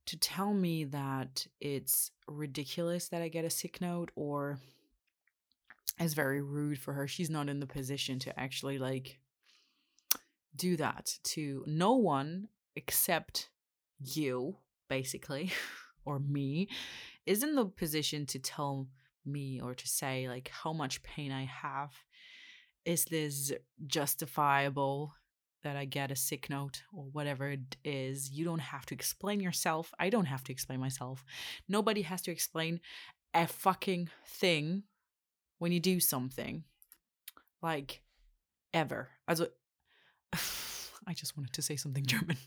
to 0.05 0.17
tell 0.17 0.53
me 0.53 0.85
that 0.85 1.45
it's 1.59 2.11
ridiculous 2.27 3.09
that 3.09 3.21
I 3.21 3.27
get 3.27 3.45
a 3.45 3.49
sick 3.49 3.79
note 3.79 4.09
or 4.15 4.59
it's 5.99 6.13
very 6.13 6.41
rude 6.41 6.79
for 6.79 6.93
her. 6.93 7.07
She's 7.07 7.29
not 7.29 7.49
in 7.49 7.59
the 7.59 7.67
position 7.67 8.19
to 8.19 8.39
actually 8.39 8.77
like 8.77 9.19
do 10.55 10.77
that 10.77 11.17
to 11.23 11.63
no 11.67 11.93
one 11.93 12.47
except 12.75 13.49
you, 13.99 14.57
basically, 14.87 15.51
or 16.05 16.19
me, 16.19 16.69
is 17.25 17.43
in 17.43 17.55
the 17.55 17.65
position 17.65 18.25
to 18.27 18.39
tell 18.39 18.87
me 19.25 19.59
or 19.61 19.75
to 19.75 19.87
say 19.87 20.27
like 20.27 20.49
how 20.49 20.73
much 20.73 21.03
pain 21.03 21.31
I 21.31 21.45
have. 21.45 21.91
Is 22.85 23.05
this 23.05 23.51
justifiable? 23.85 25.13
That 25.63 25.75
I 25.75 25.85
get 25.85 26.11
a 26.11 26.15
sick 26.15 26.49
note 26.49 26.83
or 26.93 27.05
whatever 27.11 27.49
it 27.49 27.77
is. 27.83 28.31
You 28.31 28.45
don't 28.45 28.59
have 28.59 28.85
to 28.87 28.95
explain 28.95 29.39
yourself. 29.39 29.93
I 29.99 30.09
don't 30.09 30.25
have 30.25 30.43
to 30.45 30.51
explain 30.51 30.79
myself. 30.79 31.23
Nobody 31.67 32.01
has 32.03 32.21
to 32.23 32.31
explain 32.31 32.79
a 33.33 33.47
fucking 33.47 34.09
thing 34.25 34.83
when 35.57 35.71
you 35.71 35.79
do 35.79 35.99
something. 35.99 36.63
Like, 37.61 38.01
ever. 38.73 39.09
Also, 39.27 39.47
I 40.33 41.13
just 41.13 41.37
wanted 41.37 41.53
to 41.53 41.61
say 41.61 41.75
something 41.75 42.05
German. 42.07 42.37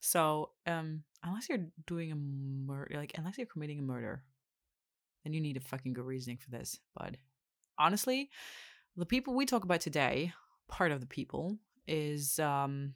so, 0.00 0.50
um, 0.66 1.02
unless 1.22 1.48
you're 1.48 1.66
doing 1.86 2.12
a 2.12 2.16
murder, 2.16 2.96
like, 2.96 3.12
unless 3.16 3.38
you're 3.38 3.46
committing 3.46 3.80
a 3.80 3.82
murder, 3.82 4.22
then 5.24 5.32
you 5.32 5.40
need 5.40 5.56
a 5.56 5.60
fucking 5.60 5.92
good 5.92 6.04
reasoning 6.04 6.38
for 6.38 6.50
this. 6.50 6.78
But 6.94 7.16
honestly, 7.78 8.30
the 8.96 9.06
people 9.06 9.34
we 9.34 9.44
talk 9.44 9.64
about 9.64 9.80
today, 9.80 10.32
part 10.68 10.92
of 10.92 11.00
the 11.00 11.06
people, 11.06 11.58
is 11.86 12.38
um 12.38 12.94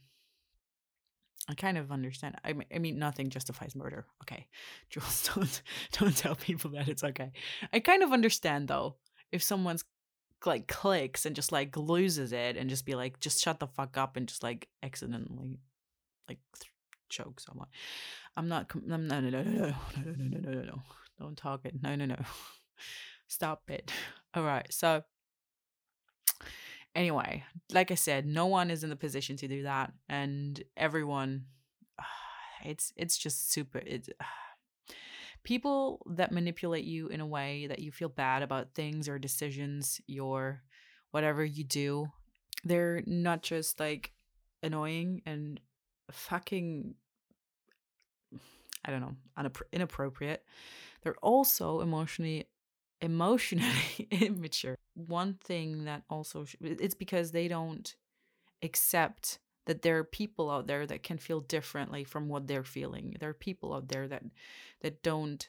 I 1.49 1.55
kind 1.55 1.79
of 1.79 1.91
understand. 1.91 2.37
I 2.45 2.53
mean, 2.53 2.67
I 2.73 2.79
mean, 2.79 2.99
nothing 2.99 3.29
justifies 3.29 3.75
murder. 3.75 4.07
Okay, 4.23 4.47
Jules, 4.91 5.29
don't 5.35 5.63
don't 5.93 6.17
tell 6.17 6.37
people 6.37 6.71
that 6.73 6.89
it's 6.89 7.05
okay. 7.05 7.33
I 7.73 7.81
kind 7.81 8.03
of 8.03 8.13
understand 8.13 8.69
though 8.69 8.97
if 9.33 9.43
someone's 9.43 9.85
like 10.47 10.69
clicks 10.69 11.27
and 11.27 11.37
just 11.37 11.53
like 11.53 11.77
loses 11.77 12.33
it 12.33 12.57
and 12.57 12.71
just 12.71 12.87
be 12.87 12.95
like, 12.95 13.21
just 13.21 13.43
shut 13.43 13.61
the 13.61 13.67
fuck 13.67 13.97
up 13.97 14.17
and 14.17 14.29
just 14.29 14.43
like 14.43 14.69
accidentally 14.83 15.61
like 16.29 16.39
th- 16.59 16.71
choke 17.09 17.41
someone. 17.41 17.69
I'm 18.37 18.49
not. 18.49 18.69
Com- 18.69 18.85
no, 18.87 18.97
no, 18.97 19.21
no, 19.21 19.31
no, 19.31 19.43
no, 19.43 19.53
no, 19.53 19.75
no, 19.97 20.13
no, 20.17 20.39
no, 20.39 20.51
no, 20.51 20.63
no. 20.63 20.83
Don't 21.19 21.37
talk 21.37 21.65
it. 21.65 21.75
No, 21.83 21.95
no, 21.97 22.07
no. 22.07 22.17
Stop 23.29 23.63
it. 23.69 23.93
All 24.35 24.43
right. 24.43 24.73
So 24.73 25.03
Anyway, 26.95 27.45
like 27.73 27.91
I 27.91 27.95
said, 27.95 28.27
no 28.27 28.47
one 28.47 28.71
is 28.71 28.83
in 28.83 28.91
the 28.91 28.97
position 28.97 29.37
to 29.37 29.49
do 29.49 29.63
that, 29.63 29.93
and 30.09 30.63
everyone, 30.77 31.45
it's 32.65 32.93
it's 32.97 33.17
just 33.17 33.53
super. 33.53 33.81
It's 33.85 34.09
people 35.45 36.03
that 36.11 36.33
manipulate 36.33 36.85
you 36.85 37.09
in 37.09 37.21
a 37.21 37.27
way 37.27 37.67
that 37.69 37.79
you 37.79 37.93
feel 37.93 38.09
bad 38.09 38.43
about 38.43 38.75
things 38.75 39.09
or 39.09 39.19
decisions, 39.19 40.01
your 40.07 40.63
whatever 41.13 41.45
you 41.45 41.65
do. 41.65 42.07
They're 42.65 43.03
not 43.07 43.43
just 43.43 43.81
like 43.81 44.13
annoying 44.63 45.23
and 45.25 45.61
fucking 46.11 46.95
I 48.85 48.91
don't 48.91 49.01
know, 49.01 49.17
inappropriate. 49.73 50.45
They're 51.03 51.17
also 51.23 51.81
emotionally 51.81 52.47
emotionally 53.01 54.09
immature. 54.11 54.77
One 54.95 55.35
thing 55.35 55.85
that 55.85 56.03
also 56.11 56.45
it's 56.61 56.95
because 56.95 57.33
they 57.33 57.49
don't 57.49 57.95
accept 58.63 59.39
that 59.67 59.83
there 59.83 59.99
are 59.99 60.05
people 60.05 60.51
out 60.51 60.67
there 60.67 60.87
that 60.87 61.03
can 61.03 61.19
feel 61.19 61.41
differently 61.41 62.05
from 62.05 62.29
what 62.29 62.47
they're 62.47 62.65
feeling. 62.65 63.17
There 63.21 63.31
are 63.31 63.35
people 63.35 63.73
out 63.73 63.89
there 63.89 64.09
that 64.09 64.23
that 64.83 65.03
don't 65.03 65.49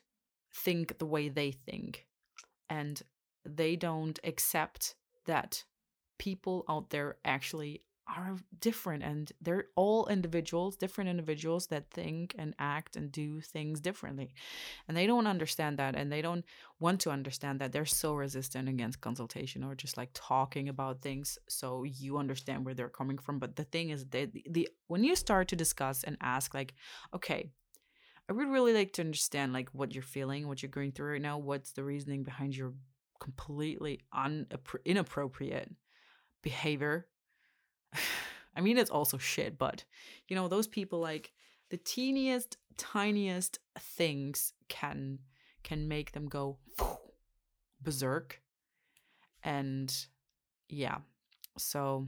think 0.53 0.98
the 0.98 1.05
way 1.05 1.29
they 1.29 1.51
think 1.51 2.08
and 2.70 3.01
they 3.46 3.75
don't 3.75 4.20
accept 4.24 4.96
that 5.25 5.63
people 6.17 6.65
out 6.70 6.89
there 6.89 7.15
actually 7.25 7.81
are 8.18 8.38
different 8.60 9.03
and 9.03 9.32
they're 9.41 9.65
all 9.75 10.08
individuals, 10.08 10.75
different 10.75 11.10
individuals 11.10 11.68
that 11.68 11.89
think 11.91 12.36
and 12.38 12.53
act 12.60 12.96
and 12.96 13.12
do 13.12 13.41
things 13.41 13.80
differently. 13.80 14.34
And 14.88 14.96
they 14.96 15.08
don't 15.08 15.27
understand 15.27 15.80
that 15.80 15.96
and 15.96 16.12
they 16.12 16.22
don't 16.22 16.44
want 16.80 17.00
to 17.01 17.12
understand 17.12 17.60
that. 17.60 17.72
They're 17.72 17.86
so 17.86 18.13
resistant 18.13 18.68
against 18.68 19.01
consultation 19.01 19.63
or 19.63 19.75
just 19.75 19.98
like 19.98 20.10
talking 20.13 20.70
about 20.70 21.01
things 21.01 21.38
so 21.48 21.84
you 21.84 22.18
understand 22.18 22.65
where 22.65 22.74
they're 22.74 22.89
coming 22.89 23.18
from. 23.18 23.39
But 23.39 23.56
the 23.56 23.63
thing 23.63 23.89
is 23.89 24.06
that 24.08 24.34
the, 24.34 24.46
the 24.50 24.70
when 24.88 25.03
you 25.03 25.15
start 25.15 25.48
to 25.50 25.56
discuss 25.56 26.03
and 26.03 26.18
ask 26.22 26.53
like, 26.53 26.74
okay, 27.15 27.50
I 28.30 28.34
would 28.34 28.48
really 28.48 28.74
like 28.74 28.94
to 28.94 29.01
understand 29.01 29.53
like 29.53 29.70
what 29.74 29.94
you're 29.94 30.03
feeling, 30.03 30.48
what 30.48 30.62
you're 30.62 30.70
going 30.70 30.91
through 30.91 31.13
right 31.13 31.22
now, 31.22 31.38
what's 31.38 31.72
the 31.72 31.84
reasoning 31.84 32.24
behind 32.24 32.56
your 32.56 32.74
completely 33.20 34.01
un- 34.13 34.48
inappropriate 34.86 35.72
behavior 36.41 37.08
I 38.56 38.62
mean, 38.62 38.78
it's 38.78 38.92
also 38.92 39.18
shit, 39.18 39.58
but 39.58 39.84
you 40.28 40.36
know, 40.36 40.48
those 40.48 40.68
people 40.68 41.00
like 41.00 41.32
the 41.70 41.78
teeniest, 41.78 42.58
tiniest 42.78 43.60
things 43.80 44.54
can 44.68 45.20
can 45.64 45.88
make 45.88 46.12
them 46.12 46.28
go 46.28 46.58
berserk. 47.82 48.42
And 49.44 49.94
yeah, 50.70 50.98
so 51.58 52.08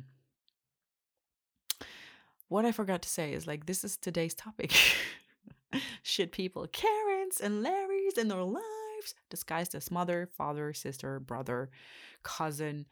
what 2.48 2.66
I 2.66 2.72
forgot 2.72 3.02
to 3.04 3.10
say 3.10 3.34
is 3.34 3.48
like 3.48 3.66
this 3.66 3.84
is 3.84 3.98
today's 3.98 4.34
topic. 4.34 4.74
shit 6.04 6.32
people, 6.32 6.68
Karens 6.68 7.40
and 7.42 7.66
Larrys 7.66 8.18
in 8.18 8.28
their 8.28 8.44
lives, 8.44 9.16
disguised 9.30 9.76
as 9.76 9.92
mother, 9.92 10.30
father, 10.38 10.74
sister, 10.74 11.20
brother, 11.20 11.70
cousin, 12.22 12.86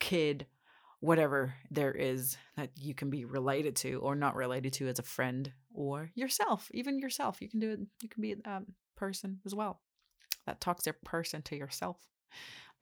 kid, 0.00 0.46
whatever 1.00 1.54
there 1.70 1.92
is 1.92 2.36
that 2.56 2.70
you 2.76 2.94
can 2.94 3.10
be 3.10 3.24
related 3.24 3.74
to 3.74 3.94
or 4.00 4.14
not 4.14 4.36
related 4.36 4.72
to 4.74 4.88
as 4.88 4.98
a 4.98 5.02
friend 5.02 5.50
or 5.74 6.10
yourself, 6.14 6.70
even 6.72 6.98
yourself. 6.98 7.40
You 7.40 7.48
can 7.48 7.60
do 7.60 7.70
it. 7.70 7.80
You 8.02 8.08
can 8.08 8.20
be 8.20 8.34
that 8.34 8.62
person 8.96 9.40
as 9.46 9.54
well, 9.54 9.80
that 10.46 10.60
toxic 10.60 11.02
person 11.02 11.42
to 11.42 11.56
yourself. 11.56 11.96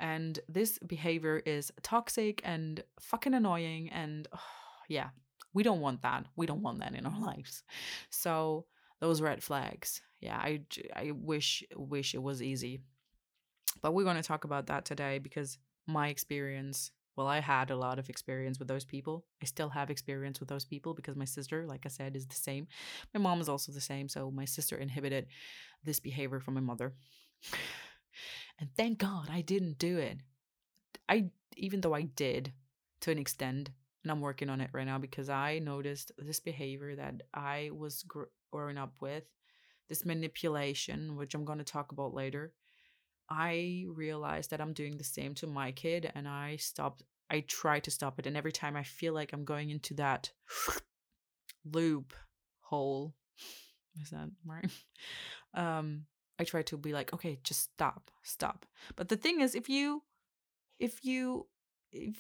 And 0.00 0.38
this 0.48 0.78
behavior 0.80 1.42
is 1.44 1.72
toxic 1.82 2.40
and 2.44 2.82
fucking 3.00 3.34
annoying. 3.34 3.88
And 3.90 4.26
oh, 4.34 4.40
yeah, 4.88 5.08
we 5.54 5.62
don't 5.62 5.80
want 5.80 6.02
that. 6.02 6.26
We 6.36 6.46
don't 6.46 6.62
want 6.62 6.80
that 6.80 6.94
in 6.94 7.06
our 7.06 7.20
lives. 7.24 7.62
So 8.10 8.66
those 9.00 9.20
red 9.20 9.42
flags. 9.42 10.02
Yeah, 10.20 10.36
I, 10.36 10.62
I 10.96 11.12
wish 11.12 11.62
wish 11.76 12.14
it 12.14 12.22
was 12.22 12.42
easy. 12.42 12.80
But 13.80 13.94
we're 13.94 14.04
going 14.04 14.16
to 14.16 14.22
talk 14.22 14.42
about 14.42 14.66
that 14.66 14.84
today 14.84 15.20
because 15.20 15.58
my 15.86 16.08
experience 16.08 16.90
well, 17.18 17.26
I 17.26 17.40
had 17.40 17.72
a 17.72 17.76
lot 17.76 17.98
of 17.98 18.08
experience 18.08 18.60
with 18.60 18.68
those 18.68 18.84
people. 18.84 19.24
I 19.42 19.46
still 19.46 19.70
have 19.70 19.90
experience 19.90 20.38
with 20.38 20.48
those 20.48 20.64
people 20.64 20.94
because 20.94 21.16
my 21.16 21.24
sister, 21.24 21.66
like 21.66 21.84
I 21.84 21.88
said, 21.88 22.14
is 22.14 22.28
the 22.28 22.36
same. 22.36 22.68
My 23.12 23.18
mom 23.18 23.40
is 23.40 23.48
also 23.48 23.72
the 23.72 23.80
same. 23.80 24.08
So 24.08 24.30
my 24.30 24.44
sister 24.44 24.76
inhibited 24.76 25.26
this 25.82 25.98
behavior 25.98 26.38
from 26.38 26.54
my 26.54 26.60
mother. 26.60 26.94
And 28.60 28.70
thank 28.76 28.98
God 28.98 29.28
I 29.30 29.40
didn't 29.42 29.78
do 29.78 29.98
it. 29.98 30.18
I, 31.08 31.30
even 31.56 31.80
though 31.80 31.94
I 31.94 32.02
did 32.02 32.52
to 33.02 33.12
an 33.12 33.18
extent, 33.18 33.70
and 34.02 34.10
I'm 34.10 34.20
working 34.20 34.50
on 34.50 34.60
it 34.60 34.70
right 34.72 34.86
now 34.86 34.98
because 34.98 35.28
I 35.28 35.60
noticed 35.60 36.10
this 36.18 36.40
behavior 36.40 36.96
that 36.96 37.22
I 37.32 37.70
was 37.72 38.04
growing 38.50 38.76
up 38.76 38.94
with, 39.00 39.22
this 39.88 40.04
manipulation, 40.04 41.14
which 41.16 41.34
I'm 41.34 41.44
going 41.44 41.58
to 41.58 41.64
talk 41.64 41.92
about 41.92 42.14
later. 42.14 42.52
I 43.28 43.84
realized 43.88 44.50
that 44.50 44.60
I'm 44.60 44.72
doing 44.72 44.96
the 44.96 45.04
same 45.04 45.34
to 45.34 45.46
my 45.46 45.72
kid 45.72 46.10
and 46.14 46.26
I 46.28 46.56
stopped 46.56 47.02
I 47.30 47.40
try 47.40 47.78
to 47.80 47.90
stop 47.90 48.18
it 48.18 48.26
and 48.26 48.36
every 48.36 48.52
time 48.52 48.74
I 48.74 48.82
feel 48.82 49.12
like 49.12 49.32
I'm 49.32 49.44
going 49.44 49.70
into 49.70 49.94
that 49.94 50.30
loop 51.64 52.14
hole 52.60 53.14
is 54.00 54.10
that 54.10 54.30
right? 54.46 54.70
Um 55.54 56.04
I 56.38 56.44
try 56.44 56.62
to 56.62 56.76
be 56.76 56.92
like 56.92 57.12
okay, 57.12 57.38
just 57.42 57.72
stop, 57.72 58.10
stop. 58.22 58.66
But 58.96 59.08
the 59.08 59.16
thing 59.16 59.40
is 59.40 59.54
if 59.54 59.68
you 59.68 60.02
if 60.78 61.04
you 61.04 61.46
if 61.92 62.16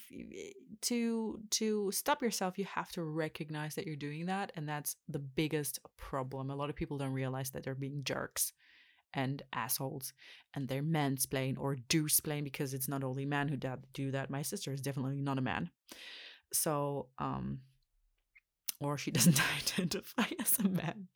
to 0.80 1.40
to 1.50 1.90
stop 1.92 2.22
yourself 2.22 2.58
you 2.58 2.64
have 2.64 2.90
to 2.92 3.02
recognize 3.02 3.74
that 3.74 3.86
you're 3.86 3.96
doing 3.96 4.26
that 4.26 4.50
and 4.56 4.68
that's 4.68 4.96
the 5.08 5.18
biggest 5.18 5.78
problem 5.98 6.48
a 6.48 6.56
lot 6.56 6.70
of 6.70 6.76
people 6.76 6.96
don't 6.96 7.12
realize 7.12 7.50
that 7.50 7.64
they're 7.64 7.74
being 7.74 8.02
jerks 8.02 8.54
and 9.14 9.42
assholes 9.52 10.12
and 10.54 10.68
they're 10.68 10.82
mansplain 10.82 11.58
or 11.58 11.76
douche-plain 11.88 12.44
because 12.44 12.74
it's 12.74 12.88
not 12.88 13.04
only 13.04 13.24
men 13.24 13.48
who 13.48 13.56
do 13.92 14.10
that. 14.10 14.30
My 14.30 14.42
sister 14.42 14.72
is 14.72 14.80
definitely 14.80 15.20
not 15.20 15.38
a 15.38 15.42
man. 15.42 15.70
So, 16.52 17.08
um, 17.18 17.60
or 18.80 18.98
she 18.98 19.10
doesn't 19.12 19.40
identify 19.56 20.26
as 20.40 20.58
a 20.58 20.68
man. 20.68 21.08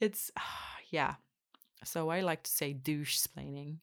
it's, 0.00 0.30
yeah. 0.90 1.14
So 1.84 2.08
I 2.08 2.20
like 2.20 2.42
to 2.44 2.50
say 2.50 2.72
douche-splaining. 2.72 3.78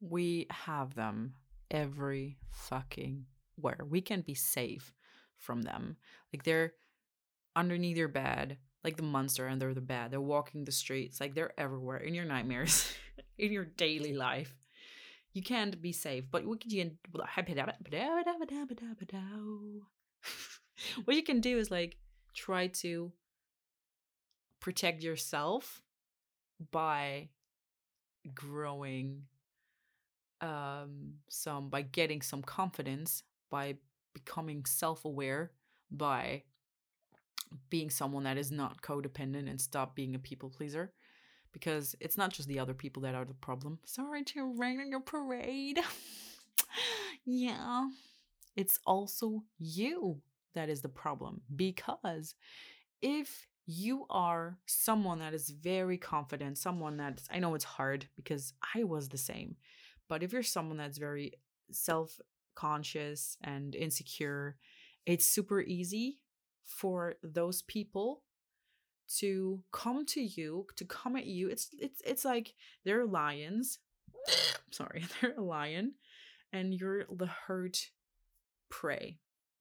We 0.00 0.46
have 0.50 0.94
them 0.94 1.34
every 1.70 2.38
fucking 2.50 3.26
where. 3.56 3.78
We 3.88 4.00
can 4.00 4.22
be 4.22 4.34
safe 4.34 4.92
from 5.36 5.62
them. 5.62 5.96
Like 6.32 6.44
they're 6.44 6.72
underneath 7.54 7.96
your 7.96 8.08
bed 8.08 8.58
like 8.88 8.96
the 8.96 9.02
monster 9.02 9.46
and 9.46 9.60
they're 9.60 9.74
the 9.74 9.82
bad. 9.82 10.10
They're 10.10 10.20
walking 10.20 10.64
the 10.64 10.72
streets. 10.72 11.20
Like 11.20 11.34
they're 11.34 11.52
everywhere 11.60 11.98
in 11.98 12.14
your 12.14 12.24
nightmares, 12.24 12.90
in 13.38 13.52
your 13.52 13.66
daily 13.66 14.14
life. 14.14 14.54
You 15.34 15.42
can't 15.42 15.82
be 15.82 15.92
safe. 15.92 16.24
But 16.30 16.46
what 16.46 16.64
you 16.64 16.90
what 21.04 21.16
you 21.16 21.22
can 21.22 21.40
do 21.42 21.58
is 21.58 21.70
like 21.70 21.98
try 22.34 22.68
to 22.68 23.12
protect 24.58 25.02
yourself 25.02 25.82
by 26.72 27.28
growing 28.34 29.24
um 30.40 31.14
some 31.28 31.68
by 31.68 31.82
getting 31.82 32.22
some 32.22 32.42
confidence 32.42 33.22
by 33.50 33.74
becoming 34.14 34.64
self-aware 34.64 35.50
by 35.90 36.42
being 37.70 37.90
someone 37.90 38.24
that 38.24 38.38
is 38.38 38.50
not 38.50 38.82
codependent 38.82 39.48
and 39.48 39.60
stop 39.60 39.94
being 39.94 40.14
a 40.14 40.18
people 40.18 40.50
pleaser 40.50 40.92
because 41.52 41.94
it's 42.00 42.16
not 42.16 42.32
just 42.32 42.48
the 42.48 42.58
other 42.58 42.74
people 42.74 43.02
that 43.02 43.14
are 43.14 43.24
the 43.24 43.34
problem. 43.34 43.78
Sorry 43.84 44.22
to 44.24 44.54
rain 44.56 44.80
on 44.80 44.90
your 44.90 45.00
parade. 45.00 45.80
yeah. 47.24 47.88
It's 48.56 48.78
also 48.86 49.44
you 49.58 50.20
that 50.54 50.68
is 50.68 50.82
the 50.82 50.88
problem 50.88 51.40
because 51.54 52.34
if 53.00 53.46
you 53.66 54.06
are 54.10 54.58
someone 54.66 55.18
that 55.20 55.34
is 55.34 55.50
very 55.50 55.98
confident, 55.98 56.58
someone 56.58 56.96
that 56.96 57.22
I 57.30 57.38
know 57.38 57.54
it's 57.54 57.64
hard 57.64 58.08
because 58.16 58.54
I 58.74 58.84
was 58.84 59.08
the 59.08 59.18
same, 59.18 59.56
but 60.08 60.22
if 60.22 60.32
you're 60.32 60.42
someone 60.42 60.78
that's 60.78 60.98
very 60.98 61.32
self 61.70 62.18
conscious 62.54 63.36
and 63.44 63.74
insecure, 63.74 64.56
it's 65.06 65.26
super 65.26 65.60
easy 65.60 66.18
for 66.68 67.14
those 67.22 67.62
people 67.62 68.22
to 69.16 69.62
come 69.72 70.04
to 70.04 70.20
you 70.20 70.66
to 70.76 70.84
come 70.84 71.16
at 71.16 71.26
you. 71.26 71.48
It's 71.48 71.70
it's 71.78 72.00
it's 72.04 72.24
like 72.24 72.54
they're 72.84 73.06
lions. 73.06 73.78
Sorry 74.70 75.04
they're 75.20 75.34
a 75.36 75.42
lion 75.42 75.94
and 76.52 76.74
you're 76.74 77.04
the 77.10 77.26
hurt 77.26 77.86
prey. 78.70 79.18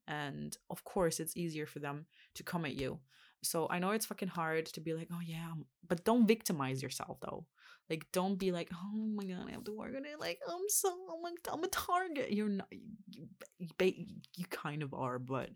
And 0.08 0.56
of 0.70 0.84
course 0.84 1.20
it's 1.20 1.38
easier 1.38 1.65
for 1.65 1.80
them 1.80 2.06
to 2.36 2.43
come 2.43 2.65
at 2.65 2.76
you. 2.76 3.00
So 3.43 3.67
i 3.70 3.80
know 3.80 3.91
it's 3.91 4.08
fucking 4.08 4.30
hard 4.30 4.65
to 4.65 4.82
be 4.82 4.93
like 4.93 5.08
oh 5.13 5.22
yeah 5.24 5.52
um, 5.52 5.65
but 5.88 6.04
don't 6.04 6.28
victimize 6.28 6.84
yourself 6.84 7.17
though. 7.22 7.46
Like 7.89 8.06
don't 8.12 8.36
be 8.36 8.52
like 8.52 8.70
oh 8.74 9.08
my 9.15 9.24
god 9.24 9.46
i 9.48 9.52
have 9.52 9.63
to 9.65 9.72
work 9.72 9.93
on 9.96 10.06
it. 10.06 10.20
Like 10.20 10.39
i'm 10.48 10.67
so 10.67 10.89
i'm, 10.89 11.24
like, 11.24 11.48
I'm 11.52 11.63
a 11.63 11.67
target. 11.67 12.34
You're 12.34 12.50
not 12.50 12.67
you, 12.72 13.28
you, 13.58 14.06
you 14.36 14.46
kind 14.50 14.84
of 14.84 14.93
are 14.93 15.20
but 15.20 15.50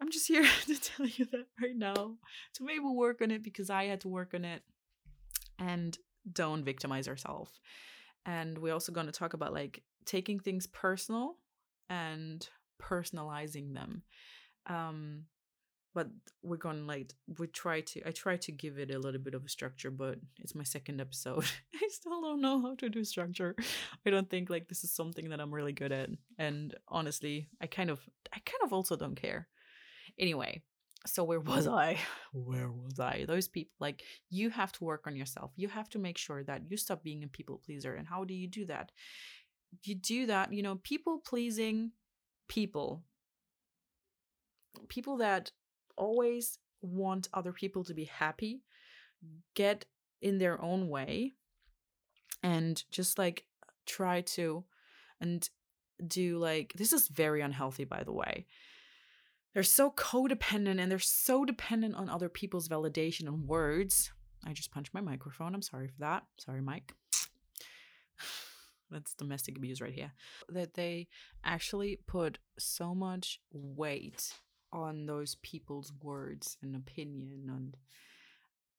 I'm 0.00 0.10
just 0.10 0.28
here 0.28 0.44
to 0.66 0.80
tell 0.80 1.06
you 1.06 1.24
that 1.26 1.46
right 1.60 1.76
now. 1.76 1.94
To 1.94 2.64
maybe 2.64 2.84
work 2.84 3.20
on 3.22 3.30
it 3.30 3.42
because 3.42 3.70
I 3.70 3.84
had 3.84 4.00
to 4.02 4.08
work 4.08 4.34
on 4.34 4.44
it. 4.44 4.62
And 5.58 5.96
don't 6.32 6.64
victimize 6.64 7.08
ourselves. 7.08 7.58
And 8.26 8.58
we're 8.58 8.74
also 8.74 8.92
going 8.92 9.06
to 9.06 9.12
talk 9.12 9.34
about 9.34 9.52
like 9.52 9.82
taking 10.04 10.38
things 10.38 10.66
personal 10.66 11.36
and 11.88 12.48
personalizing 12.80 13.74
them. 13.74 14.02
Um 14.66 15.24
but 15.94 16.08
we're 16.42 16.56
going 16.56 16.76
to 16.76 16.84
like 16.84 17.12
we 17.38 17.48
try 17.48 17.80
to 17.80 18.06
I 18.06 18.12
try 18.12 18.36
to 18.36 18.52
give 18.52 18.78
it 18.78 18.94
a 18.94 18.98
little 18.98 19.20
bit 19.20 19.34
of 19.34 19.44
a 19.44 19.48
structure, 19.48 19.90
but 19.90 20.18
it's 20.38 20.54
my 20.54 20.62
second 20.62 21.00
episode. 21.00 21.44
I 21.74 21.88
still 21.88 22.20
don't 22.20 22.40
know 22.40 22.60
how 22.60 22.76
to 22.76 22.88
do 22.88 23.02
structure. 23.02 23.56
I 24.06 24.10
don't 24.10 24.30
think 24.30 24.48
like 24.48 24.68
this 24.68 24.84
is 24.84 24.92
something 24.92 25.30
that 25.30 25.40
I'm 25.40 25.52
really 25.52 25.72
good 25.72 25.90
at. 25.90 26.10
And 26.38 26.74
honestly, 26.86 27.48
I 27.60 27.66
kind 27.66 27.90
of 27.90 28.00
I 28.32 28.38
kind 28.44 28.62
of 28.62 28.72
also 28.72 28.94
don't 28.94 29.16
care. 29.16 29.48
Anyway, 30.18 30.62
so 31.06 31.24
where 31.24 31.40
was 31.40 31.66
I? 31.66 31.98
Where 32.32 32.70
was 32.70 33.00
I? 33.00 33.24
Those 33.26 33.48
people, 33.48 33.72
like, 33.80 34.02
you 34.28 34.50
have 34.50 34.72
to 34.72 34.84
work 34.84 35.06
on 35.06 35.16
yourself. 35.16 35.52
You 35.56 35.68
have 35.68 35.88
to 35.90 35.98
make 35.98 36.18
sure 36.18 36.44
that 36.44 36.62
you 36.68 36.76
stop 36.76 37.02
being 37.02 37.24
a 37.24 37.28
people 37.28 37.60
pleaser. 37.64 37.94
And 37.94 38.06
how 38.06 38.24
do 38.24 38.34
you 38.34 38.46
do 38.46 38.66
that? 38.66 38.92
You 39.84 39.94
do 39.94 40.26
that, 40.26 40.52
you 40.52 40.62
know, 40.62 40.76
people 40.82 41.20
pleasing 41.24 41.92
people, 42.48 43.02
people 44.88 45.18
that 45.18 45.52
always 45.96 46.58
want 46.80 47.28
other 47.32 47.52
people 47.52 47.84
to 47.84 47.94
be 47.94 48.04
happy, 48.04 48.62
get 49.54 49.84
in 50.22 50.38
their 50.38 50.60
own 50.62 50.88
way, 50.88 51.34
and 52.42 52.82
just 52.90 53.18
like 53.18 53.44
try 53.86 54.20
to, 54.22 54.64
and 55.20 55.48
do 56.06 56.38
like, 56.38 56.72
this 56.74 56.92
is 56.92 57.08
very 57.08 57.40
unhealthy, 57.40 57.84
by 57.84 58.04
the 58.04 58.12
way 58.12 58.46
they're 59.54 59.62
so 59.62 59.90
codependent 59.90 60.80
and 60.80 60.90
they're 60.90 60.98
so 60.98 61.44
dependent 61.44 61.94
on 61.96 62.08
other 62.08 62.28
people's 62.28 62.68
validation 62.68 63.26
and 63.26 63.46
words. 63.46 64.12
I 64.44 64.52
just 64.52 64.70
punched 64.70 64.94
my 64.94 65.00
microphone. 65.00 65.54
I'm 65.54 65.62
sorry 65.62 65.88
for 65.88 66.00
that. 66.00 66.24
Sorry, 66.38 66.60
Mike. 66.60 66.94
That's 68.90 69.14
domestic 69.14 69.56
abuse 69.56 69.80
right 69.80 69.92
here. 69.92 70.12
That 70.48 70.74
they 70.74 71.08
actually 71.44 71.98
put 72.06 72.38
so 72.58 72.94
much 72.94 73.40
weight 73.52 74.32
on 74.72 75.06
those 75.06 75.36
people's 75.36 75.92
words 76.02 76.58
and 76.62 76.76
opinion 76.76 77.48
and 77.48 77.76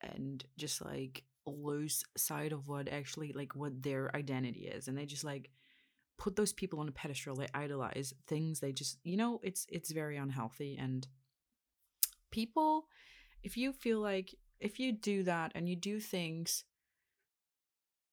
and 0.01 0.45
just 0.58 0.86
like 0.86 1.23
lose 1.45 2.03
sight 2.15 2.51
of 2.51 2.67
what 2.67 2.88
actually 2.88 3.34
like 3.34 3.55
what 3.55 3.82
their 3.82 4.15
identity 4.15 4.67
is 4.67 4.88
and 4.88 4.97
they 4.97 5.05
just 5.05 5.23
like 5.23 5.49
put 6.19 6.36
those 6.36 6.53
people 6.53 6.79
on 6.79 6.88
a 6.88 6.91
pedestal 6.91 7.36
they 7.36 7.47
idolize 7.53 8.13
things 8.27 8.60
they 8.60 8.71
just 8.71 8.99
you 9.03 9.17
know 9.17 9.39
it's 9.41 9.65
it's 9.69 9.91
very 9.91 10.17
unhealthy 10.17 10.77
and 10.77 11.08
people 12.29 12.86
if 13.41 13.58
you 13.58 13.71
feel 13.73 13.99
like 13.99 14.36
if 14.60 14.79
you 14.79 14.91
do 14.91 15.23
that 15.23 15.51
and 15.55 15.67
you 15.67 15.75
do 15.75 15.99
things 15.99 16.65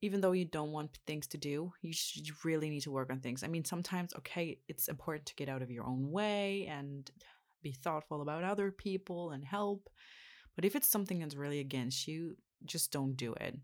even 0.03 0.21
though 0.21 0.33
you 0.33 0.45
don't 0.45 0.73
want 0.73 0.99
things 1.07 1.27
to 1.27 1.37
do 1.37 1.73
you, 1.83 1.93
should, 1.93 2.27
you 2.27 2.35
really 2.45 2.71
need 2.71 2.83
to 2.83 2.91
work 2.91 3.11
on 3.11 3.19
things. 3.19 3.43
I 3.43 3.49
mean 3.49 3.65
sometimes 3.65 4.15
okay 4.19 4.59
it's 4.69 4.89
important 4.89 5.27
to 5.27 5.35
get 5.35 5.49
out 5.49 5.63
of 5.63 5.71
your 5.71 5.85
own 5.85 6.11
way 6.11 6.67
and 6.71 7.11
be 7.63 7.73
thoughtful 7.73 8.23
about 8.23 8.45
other 8.45 8.71
people 8.71 9.33
and 9.33 9.45
help 9.45 9.91
but 10.55 10.65
if 10.65 10.77
it's 10.77 10.89
something 10.89 11.19
that's 11.19 11.35
really 11.35 11.59
against 11.59 12.07
you 12.07 12.37
just 12.65 12.93
don't 12.93 13.17
do 13.17 13.35
it 13.35 13.59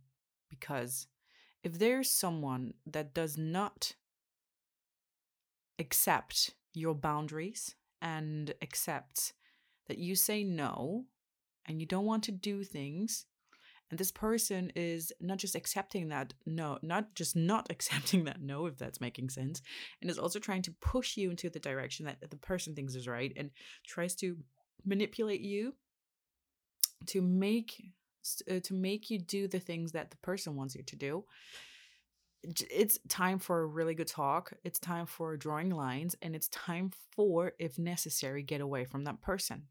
because 0.51 1.07
if 1.63 1.79
there's 1.79 2.11
someone 2.11 2.75
that 2.87 3.15
does 3.15 3.39
not 3.39 3.95
accept 5.79 6.51
your 6.75 6.95
boundaries 6.95 7.75
and 8.01 8.55
accept 8.63 9.33
that 9.89 9.99
you 9.99 10.15
say 10.15 10.45
no 10.45 11.05
and 11.67 11.81
you 11.81 11.87
don't 11.87 12.05
want 12.05 12.25
to 12.25 12.33
do 12.33 12.65
things. 12.65 13.27
And 13.91 13.99
this 13.99 14.11
person 14.11 14.73
is 14.75 15.13
not 15.21 15.39
just 15.39 15.55
accepting 15.55 16.09
that 16.09 16.33
no, 16.47 16.79
not 16.83 17.15
just 17.15 17.37
not 17.37 17.67
accepting 17.71 18.25
that 18.25 18.41
no, 18.41 18.67
if 18.67 18.79
that's 18.79 19.01
making 19.01 19.31
sense, 19.31 19.63
and 20.01 20.11
is 20.11 20.19
also 20.19 20.39
trying 20.39 20.63
to 20.63 20.75
push 20.81 21.17
you 21.17 21.31
into 21.31 21.51
the 21.51 21.61
direction 21.61 22.07
that 22.07 22.31
the 22.31 22.37
person 22.37 22.75
thinks 22.75 22.95
is 22.95 23.07
right 23.07 23.33
and 23.37 23.51
tries 23.87 24.15
to 24.17 24.37
manipulate 24.85 25.43
you 25.43 25.75
to 27.07 27.21
make 27.21 27.83
uh, 28.51 28.61
to 28.63 28.75
make 28.75 29.11
you 29.11 29.19
do 29.19 29.49
the 29.49 29.61
things 29.61 29.93
that 29.93 30.11
the 30.11 30.17
person 30.19 30.57
wants 30.57 30.75
you 30.75 30.83
to 30.85 30.97
do 30.97 31.25
it's 32.45 32.99
time 33.09 33.39
for 33.39 33.61
a 33.61 33.67
really 33.67 33.95
good 33.95 34.09
talk 34.09 34.53
it's 34.65 34.79
time 34.81 35.07
for 35.07 35.37
drawing 35.37 35.71
lines 35.71 36.17
and 36.23 36.35
it's 36.35 36.49
time 36.49 36.91
for 37.15 37.53
if 37.59 37.79
necessary 37.79 38.43
get 38.43 38.61
away 38.61 38.85
from 38.85 39.05
that 39.05 39.21
person. 39.21 39.65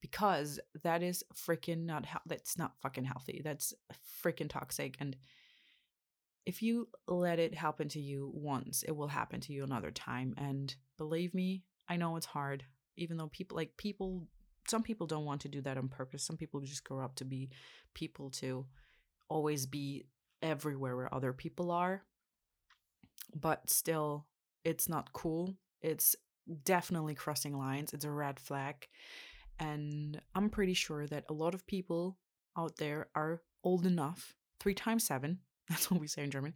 Because 0.00 0.60
that 0.82 1.02
is 1.02 1.24
freaking 1.34 1.86
not 1.86 2.06
that's 2.26 2.58
not 2.58 2.72
fucking 2.82 3.04
healthy 3.04 3.40
that's 3.42 3.72
freaking 4.22 4.50
toxic 4.50 4.96
and 5.00 5.16
if 6.44 6.62
you 6.62 6.88
let 7.08 7.38
it 7.38 7.54
happen 7.54 7.88
to 7.88 8.00
you 8.00 8.30
once 8.34 8.82
it 8.82 8.92
will 8.92 9.08
happen 9.08 9.40
to 9.40 9.54
you 9.54 9.64
another 9.64 9.90
time 9.90 10.34
and 10.36 10.76
believe 10.98 11.32
me 11.32 11.62
i 11.88 11.96
know 11.96 12.16
it's 12.16 12.26
hard 12.26 12.64
even 12.96 13.16
though 13.16 13.28
people 13.28 13.56
like 13.56 13.74
people 13.78 14.28
some 14.68 14.82
people 14.82 15.06
don't 15.06 15.24
want 15.24 15.40
to 15.40 15.48
do 15.48 15.62
that 15.62 15.78
on 15.78 15.88
purpose 15.88 16.22
some 16.22 16.36
people 16.36 16.60
just 16.60 16.84
grow 16.84 17.02
up 17.02 17.14
to 17.14 17.24
be 17.24 17.48
people 17.94 18.28
to 18.28 18.66
always 19.28 19.64
be 19.64 20.04
everywhere 20.44 20.94
where 20.94 21.12
other 21.12 21.32
people 21.32 21.72
are 21.72 22.04
but 23.34 23.68
still 23.68 24.26
it's 24.64 24.88
not 24.88 25.12
cool 25.12 25.56
it's 25.82 26.14
definitely 26.62 27.14
crossing 27.14 27.58
lines 27.58 27.92
it's 27.92 28.04
a 28.04 28.10
red 28.10 28.38
flag 28.38 28.86
and 29.58 30.20
I'm 30.34 30.50
pretty 30.50 30.74
sure 30.74 31.06
that 31.06 31.24
a 31.28 31.32
lot 31.32 31.54
of 31.54 31.66
people 31.66 32.18
out 32.56 32.76
there 32.76 33.08
are 33.14 33.42
old 33.62 33.86
enough, 33.86 34.34
three 34.60 34.74
times 34.74 35.06
seven, 35.06 35.38
that's 35.68 35.90
what 35.90 36.00
we 36.00 36.06
say 36.06 36.22
in 36.22 36.30
German, 36.30 36.54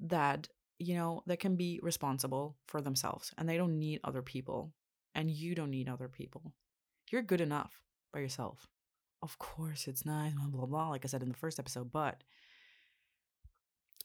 that, 0.00 0.48
you 0.78 0.94
know, 0.94 1.22
that 1.26 1.40
can 1.40 1.56
be 1.56 1.80
responsible 1.82 2.56
for 2.66 2.80
themselves 2.80 3.32
and 3.36 3.48
they 3.48 3.56
don't 3.56 3.78
need 3.78 4.00
other 4.04 4.22
people. 4.22 4.72
And 5.14 5.30
you 5.30 5.54
don't 5.54 5.70
need 5.70 5.90
other 5.90 6.08
people. 6.08 6.54
You're 7.10 7.20
good 7.20 7.42
enough 7.42 7.82
by 8.14 8.20
yourself. 8.20 8.66
Of 9.22 9.38
course, 9.38 9.86
it's 9.86 10.06
nice, 10.06 10.32
blah, 10.32 10.46
blah, 10.46 10.64
blah, 10.64 10.88
like 10.88 11.04
I 11.04 11.08
said 11.08 11.22
in 11.22 11.28
the 11.28 11.34
first 11.34 11.58
episode, 11.58 11.92
but 11.92 12.24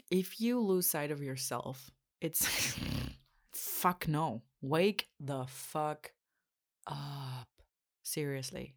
if 0.10 0.39
you 0.39 0.60
lose 0.60 0.88
sight 0.89 1.12
of 1.12 1.22
yourself, 1.22 1.91
it's 2.22 2.48
fuck 3.52 4.08
no. 4.08 4.41
Wake 4.62 5.08
the 5.20 5.46
fuck 5.48 6.12
up. 6.88 7.48
Seriously. 8.04 8.74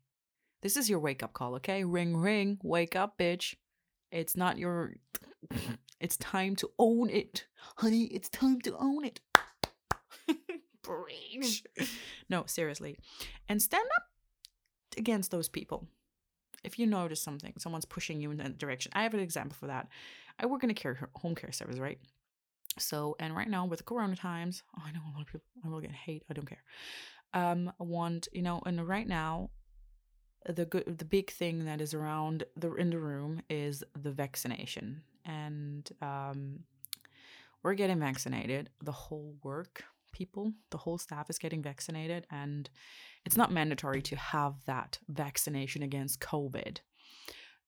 This 0.63 0.77
is 0.77 0.91
your 0.91 0.99
wake 0.99 1.23
up 1.23 1.33
call, 1.33 1.55
okay? 1.57 1.85
Ring, 1.85 2.17
ring, 2.17 2.59
wake 2.63 2.97
up, 2.97 3.17
bitch. 3.19 3.55
It's 4.11 4.37
not 4.37 4.59
your. 4.59 4.95
It's 6.01 6.17
time 6.17 6.57
to 6.57 6.71
own 6.79 7.11
it. 7.11 7.45
Honey, 7.77 8.05
it's 8.05 8.31
time 8.31 8.63
to 8.63 8.75
own 8.79 9.05
it. 9.05 9.21
Preach. 10.83 11.63
No, 12.31 12.45
seriously. 12.47 12.97
And 13.51 13.61
stand 13.61 13.87
up 13.95 14.05
against 14.97 15.31
those 15.31 15.51
people. 15.51 15.87
If 16.65 16.79
you 16.79 16.87
notice 16.87 17.23
something, 17.23 17.53
someone's 17.59 17.85
pushing 17.85 18.19
you 18.19 18.31
in 18.31 18.39
that 18.39 18.57
direction. 18.57 18.93
I 18.95 19.03
have 19.03 19.13
an 19.13 19.21
example 19.21 19.59
for 19.61 19.67
that. 19.67 19.89
I 20.41 20.47
work 20.47 20.65
in 20.65 20.71
a 20.71 20.75
care 20.75 21.11
home 21.15 21.35
care 21.35 21.53
service, 21.53 21.79
right? 21.79 21.99
So, 22.79 23.17
and 23.21 23.37
right 23.37 23.49
now 23.49 23.67
with 23.67 23.85
corona 23.85 24.17
times, 24.17 24.63
oh, 24.79 24.83
I 24.87 24.93
know 24.93 25.01
a 25.07 25.13
lot 25.13 25.23
of 25.23 25.27
people, 25.27 25.47
I 25.65 25.69
will 25.69 25.81
get 25.81 25.93
hate. 25.93 26.25
I 26.31 26.33
don't 26.33 26.47
care 26.47 26.63
um 27.35 27.73
want 27.79 28.29
you 28.33 28.43
know 28.43 28.61
and 28.67 28.87
right 28.87 29.07
now 29.07 29.51
the 30.47 30.65
good 30.65 30.99
the 30.99 31.05
big 31.05 31.31
thing 31.31 31.65
that 31.65 31.81
is 31.81 31.95
around 31.95 32.45
the 32.57 32.73
in 32.75 32.91
the 32.91 32.99
room 32.99 33.43
is 33.49 33.85
the 34.01 34.11
vaccination 34.11 35.03
and 35.25 35.91
um 36.03 36.61
we're 37.63 37.75
getting 37.75 38.01
vaccinated 38.01 38.71
the 38.83 38.93
whole 38.93 39.37
work 39.43 39.85
people 40.13 40.53
the 40.71 40.79
whole 40.79 40.99
staff 40.99 41.31
is 41.31 41.39
getting 41.39 41.63
vaccinated 41.63 42.27
and 42.31 42.69
it's 43.25 43.37
not 43.37 43.53
mandatory 43.53 44.03
to 44.03 44.17
have 44.17 44.55
that 44.67 44.99
vaccination 45.09 45.83
against 45.83 46.21
covid 46.21 46.79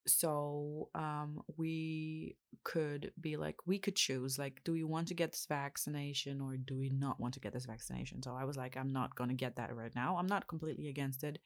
so 0.06 0.88
um, 0.94 1.42
we 1.56 2.36
could 2.64 3.12
be 3.20 3.36
like 3.36 3.56
we 3.66 3.78
could 3.78 3.96
choose 3.96 4.38
like 4.38 4.60
do 4.64 4.72
we 4.72 4.84
want 4.84 5.08
to 5.08 5.14
get 5.14 5.32
this 5.32 5.46
vaccination 5.48 6.40
or 6.40 6.56
do 6.56 6.76
we 6.76 6.90
not 6.90 7.18
want 7.18 7.34
to 7.34 7.40
get 7.40 7.52
this 7.52 7.66
vaccination? 7.66 8.22
So 8.22 8.36
i 8.38 8.44
was 8.44 8.56
like 8.56 8.76
i'm 8.76 8.92
not 8.92 9.16
going 9.16 9.30
to 9.30 9.34
get 9.34 9.56
that 9.56 9.74
right 9.74 9.94
now. 9.94 10.16
I'm 10.16 10.26
not 10.26 10.48
completely 10.48 10.88
against 10.88 11.24
it. 11.24 11.38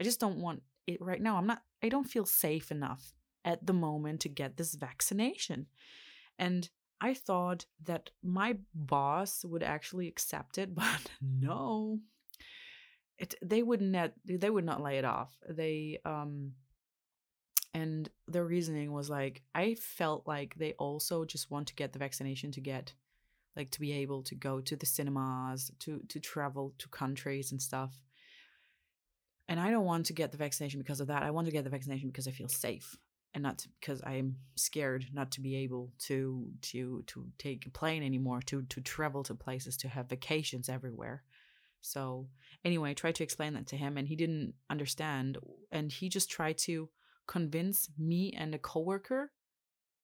I 0.00 0.04
just 0.04 0.20
don't 0.20 0.40
want 0.40 0.62
it 0.86 1.00
right 1.00 1.20
now. 1.20 1.36
I'm 1.36 1.46
not 1.46 1.62
i 1.82 1.88
don't 1.88 2.10
feel 2.10 2.26
safe 2.26 2.70
enough 2.70 3.12
at 3.44 3.66
the 3.66 3.72
moment 3.72 4.20
to 4.20 4.28
get 4.28 4.56
this 4.56 4.74
vaccination. 4.74 5.66
And 6.38 6.68
i 7.00 7.14
thought 7.14 7.64
that 7.84 8.10
my 8.22 8.56
boss 8.74 9.44
would 9.44 9.62
actually 9.62 10.08
accept 10.08 10.58
it 10.58 10.74
but 10.74 11.10
no. 11.20 12.00
It 13.18 13.34
they 13.42 13.62
would 13.62 13.80
not 13.80 14.12
they 14.24 14.50
would 14.50 14.64
not 14.64 14.82
lay 14.82 14.98
it 14.98 15.04
off. 15.04 15.36
They 15.48 15.98
um 16.04 16.52
and 17.74 18.08
the 18.26 18.42
reasoning 18.42 18.92
was 18.92 19.10
like 19.10 19.42
i 19.54 19.74
felt 19.74 20.26
like 20.26 20.54
they 20.56 20.72
also 20.74 21.24
just 21.24 21.50
want 21.50 21.66
to 21.68 21.74
get 21.74 21.92
the 21.92 21.98
vaccination 21.98 22.50
to 22.50 22.60
get 22.60 22.92
like 23.58 23.70
to 23.72 23.80
be 23.80 23.92
able 23.92 24.22
to 24.22 24.36
go 24.36 24.60
to 24.60 24.76
the 24.76 24.86
cinemas 24.86 25.70
to 25.80 26.00
to 26.08 26.20
travel 26.20 26.72
to 26.78 26.88
countries 26.88 27.50
and 27.50 27.60
stuff. 27.60 28.00
And 29.48 29.58
i 29.58 29.70
don't 29.70 29.84
want 29.84 30.06
to 30.06 30.12
get 30.12 30.30
the 30.30 30.38
vaccination 30.38 30.80
because 30.80 31.00
of 31.00 31.08
that. 31.08 31.24
I 31.24 31.32
want 31.32 31.46
to 31.46 31.52
get 31.52 31.64
the 31.64 31.70
vaccination 31.70 32.08
because 32.08 32.28
i 32.28 32.30
feel 32.30 32.48
safe 32.48 32.96
and 33.34 33.42
not 33.42 33.66
because 33.80 34.00
i'm 34.06 34.36
scared 34.54 35.06
not 35.12 35.30
to 35.32 35.40
be 35.40 35.56
able 35.56 35.92
to 35.98 36.48
to 36.62 37.02
to 37.08 37.26
take 37.36 37.66
a 37.66 37.70
plane 37.70 38.02
anymore 38.02 38.40
to 38.42 38.62
to 38.62 38.80
travel 38.80 39.24
to 39.24 39.34
places 39.34 39.76
to 39.78 39.88
have 39.88 40.08
vacations 40.08 40.68
everywhere. 40.68 41.24
So 41.80 42.28
anyway 42.64 42.90
i 42.90 42.94
tried 42.94 43.16
to 43.16 43.24
explain 43.24 43.54
that 43.54 43.66
to 43.68 43.76
him 43.76 43.96
and 43.96 44.06
he 44.06 44.16
didn't 44.16 44.54
understand 44.70 45.38
and 45.72 45.90
he 45.90 46.08
just 46.08 46.30
tried 46.30 46.58
to 46.58 46.88
convince 47.28 47.88
me 47.96 48.32
and 48.36 48.52
a 48.54 48.58
coworker 48.58 49.30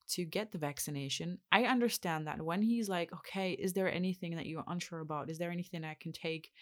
to 0.06 0.24
get 0.24 0.52
the 0.52 0.58
vaccination. 0.58 1.38
I 1.50 1.64
understand 1.64 2.26
that 2.28 2.40
when 2.40 2.62
he's 2.62 2.88
like, 2.88 3.12
"Okay, 3.12 3.52
is 3.52 3.72
there 3.72 3.90
anything 3.90 4.36
that 4.36 4.46
you're 4.46 4.64
unsure 4.68 5.00
about? 5.00 5.30
Is 5.30 5.38
there 5.38 5.50
anything 5.50 5.84
I 5.84 5.94
can 5.94 6.12
take 6.12 6.52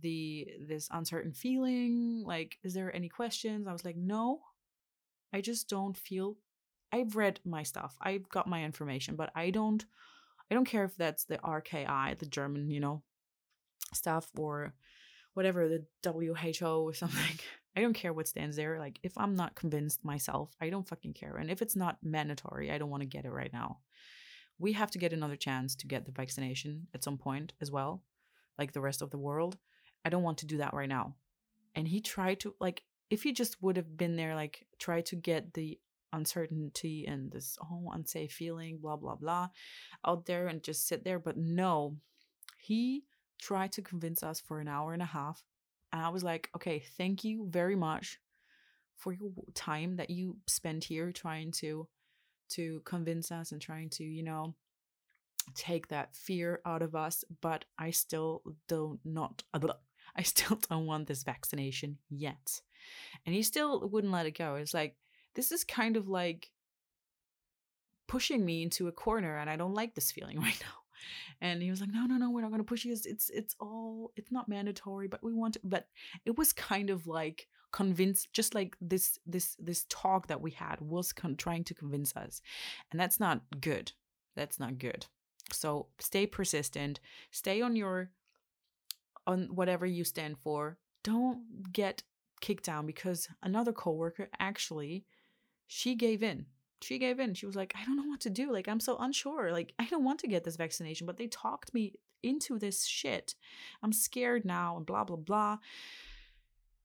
the 0.00 0.48
this 0.66 0.88
uncertain 0.90 1.32
feeling? 1.32 2.24
Like, 2.26 2.58
is 2.64 2.74
there 2.74 2.94
any 2.94 3.08
questions?" 3.08 3.68
I 3.68 3.72
was 3.72 3.84
like, 3.84 3.96
"No. 3.96 4.40
I 5.32 5.40
just 5.40 5.68
don't 5.68 5.96
feel 5.96 6.36
I've 6.92 7.16
read 7.16 7.40
my 7.44 7.62
stuff. 7.62 7.96
I've 8.00 8.28
got 8.28 8.48
my 8.48 8.64
information, 8.64 9.16
but 9.16 9.30
I 9.34 9.50
don't 9.50 9.84
I 10.50 10.54
don't 10.54 10.64
care 10.64 10.84
if 10.84 10.96
that's 10.96 11.24
the 11.24 11.38
RKI, 11.38 12.18
the 12.18 12.26
German, 12.26 12.70
you 12.70 12.80
know, 12.80 13.02
stuff 13.92 14.30
or 14.36 14.74
whatever, 15.34 15.68
the 15.68 15.84
WHO 16.04 16.82
or 16.84 16.94
something. 17.02 17.38
I 17.76 17.82
don't 17.82 17.92
care 17.92 18.14
what 18.14 18.26
stands 18.26 18.56
there. 18.56 18.78
Like, 18.78 18.98
if 19.02 19.12
I'm 19.18 19.36
not 19.36 19.54
convinced 19.54 20.04
myself, 20.04 20.56
I 20.60 20.70
don't 20.70 20.88
fucking 20.88 21.12
care. 21.12 21.36
And 21.36 21.50
if 21.50 21.60
it's 21.60 21.76
not 21.76 21.98
mandatory, 22.02 22.72
I 22.72 22.78
don't 22.78 22.88
want 22.88 23.02
to 23.02 23.08
get 23.08 23.26
it 23.26 23.30
right 23.30 23.52
now. 23.52 23.80
We 24.58 24.72
have 24.72 24.90
to 24.92 24.98
get 24.98 25.12
another 25.12 25.36
chance 25.36 25.76
to 25.76 25.86
get 25.86 26.06
the 26.06 26.12
vaccination 26.12 26.86
at 26.94 27.04
some 27.04 27.18
point 27.18 27.52
as 27.60 27.70
well, 27.70 28.02
like 28.58 28.72
the 28.72 28.80
rest 28.80 29.02
of 29.02 29.10
the 29.10 29.18
world. 29.18 29.58
I 30.04 30.08
don't 30.08 30.22
want 30.22 30.38
to 30.38 30.46
do 30.46 30.56
that 30.58 30.72
right 30.72 30.88
now. 30.88 31.16
And 31.74 31.86
he 31.86 32.00
tried 32.00 32.40
to, 32.40 32.54
like, 32.58 32.82
if 33.10 33.22
he 33.22 33.32
just 33.32 33.62
would 33.62 33.76
have 33.76 33.98
been 33.98 34.16
there, 34.16 34.34
like, 34.34 34.66
try 34.78 35.02
to 35.02 35.16
get 35.16 35.52
the 35.52 35.78
uncertainty 36.12 37.04
and 37.06 37.30
this 37.30 37.58
whole 37.60 37.92
unsafe 37.92 38.32
feeling, 38.32 38.78
blah, 38.78 38.96
blah, 38.96 39.16
blah, 39.16 39.48
out 40.06 40.24
there 40.24 40.46
and 40.46 40.62
just 40.62 40.88
sit 40.88 41.04
there. 41.04 41.18
But 41.18 41.36
no, 41.36 41.96
he 42.58 43.04
tried 43.38 43.72
to 43.72 43.82
convince 43.82 44.22
us 44.22 44.40
for 44.40 44.60
an 44.60 44.68
hour 44.68 44.94
and 44.94 45.02
a 45.02 45.06
half 45.06 45.44
and 45.96 46.04
I 46.04 46.10
was 46.10 46.22
like, 46.22 46.50
okay, 46.54 46.84
thank 46.98 47.24
you 47.24 47.46
very 47.48 47.74
much 47.74 48.20
for 48.96 49.14
your 49.14 49.30
time 49.54 49.96
that 49.96 50.10
you 50.10 50.36
spent 50.46 50.84
here 50.84 51.10
trying 51.10 51.52
to 51.52 51.88
to 52.50 52.82
convince 52.84 53.32
us 53.32 53.50
and 53.50 53.62
trying 53.62 53.88
to, 53.88 54.04
you 54.04 54.22
know, 54.22 54.54
take 55.54 55.88
that 55.88 56.14
fear 56.14 56.60
out 56.66 56.82
of 56.82 56.94
us, 56.94 57.24
but 57.40 57.64
I 57.78 57.92
still 57.92 58.42
do 58.68 59.00
not 59.06 59.42
not, 59.54 59.80
I 60.14 60.20
still 60.20 60.58
don't 60.68 60.84
want 60.84 61.06
this 61.06 61.22
vaccination 61.22 61.96
yet. 62.10 62.60
And 63.24 63.34
he 63.34 63.42
still 63.42 63.88
wouldn't 63.88 64.12
let 64.12 64.26
it 64.26 64.36
go. 64.36 64.56
It's 64.56 64.74
like 64.74 64.96
this 65.34 65.50
is 65.50 65.64
kind 65.64 65.96
of 65.96 66.08
like 66.08 66.50
pushing 68.06 68.44
me 68.44 68.62
into 68.62 68.86
a 68.86 68.92
corner 68.92 69.38
and 69.38 69.48
I 69.48 69.56
don't 69.56 69.74
like 69.74 69.94
this 69.94 70.12
feeling 70.12 70.38
right 70.46 70.60
now 70.60 70.85
and 71.40 71.62
he 71.62 71.70
was 71.70 71.80
like 71.80 71.90
no 71.92 72.06
no 72.06 72.16
no 72.16 72.30
we're 72.30 72.42
not 72.42 72.50
going 72.50 72.60
to 72.60 72.64
push 72.64 72.84
you. 72.84 72.92
It's, 72.92 73.30
it's 73.30 73.54
all 73.60 74.12
it's 74.16 74.32
not 74.32 74.48
mandatory 74.48 75.08
but 75.08 75.22
we 75.22 75.32
want 75.32 75.54
to 75.54 75.60
but 75.64 75.86
it 76.24 76.36
was 76.38 76.52
kind 76.52 76.90
of 76.90 77.06
like 77.06 77.48
convinced, 77.76 78.32
just 78.32 78.54
like 78.54 78.74
this 78.80 79.18
this 79.26 79.54
this 79.58 79.84
talk 79.90 80.28
that 80.28 80.40
we 80.40 80.50
had 80.50 80.80
was 80.80 81.12
con- 81.12 81.36
trying 81.36 81.62
to 81.64 81.74
convince 81.74 82.16
us. 82.16 82.40
And 82.90 82.98
that's 82.98 83.20
not 83.20 83.42
good. 83.60 83.92
That's 84.34 84.58
not 84.58 84.78
good. 84.78 85.06
So 85.52 85.88
stay 85.98 86.26
persistent. 86.26 87.00
Stay 87.30 87.60
on 87.60 87.76
your 87.76 88.10
on 89.26 89.48
whatever 89.54 89.84
you 89.84 90.04
stand 90.04 90.38
for. 90.38 90.78
Don't 91.04 91.70
get 91.72 92.02
kicked 92.40 92.64
down 92.64 92.86
because 92.86 93.28
another 93.42 93.72
coworker 93.72 94.28
actually 94.40 95.04
she 95.66 95.94
gave 95.94 96.22
in. 96.22 96.46
She 96.82 96.98
gave 96.98 97.20
in. 97.20 97.34
She 97.34 97.46
was 97.46 97.56
like, 97.56 97.74
I 97.80 97.84
don't 97.84 97.96
know 97.96 98.08
what 98.08 98.20
to 98.20 98.30
do. 98.30 98.52
Like, 98.52 98.68
I'm 98.68 98.80
so 98.80 98.96
unsure. 98.98 99.50
Like, 99.50 99.72
I 99.78 99.86
don't 99.86 100.04
want 100.04 100.20
to 100.20 100.28
get 100.28 100.44
this 100.44 100.56
vaccination, 100.56 101.06
but 101.06 101.16
they 101.16 101.26
talked 101.26 101.72
me 101.72 101.94
into 102.22 102.58
this 102.58 102.84
shit. 102.84 103.34
I'm 103.82 103.92
scared 103.92 104.44
now 104.44 104.76
and 104.76 104.84
blah, 104.86 105.04
blah, 105.04 105.16
blah. 105.16 105.58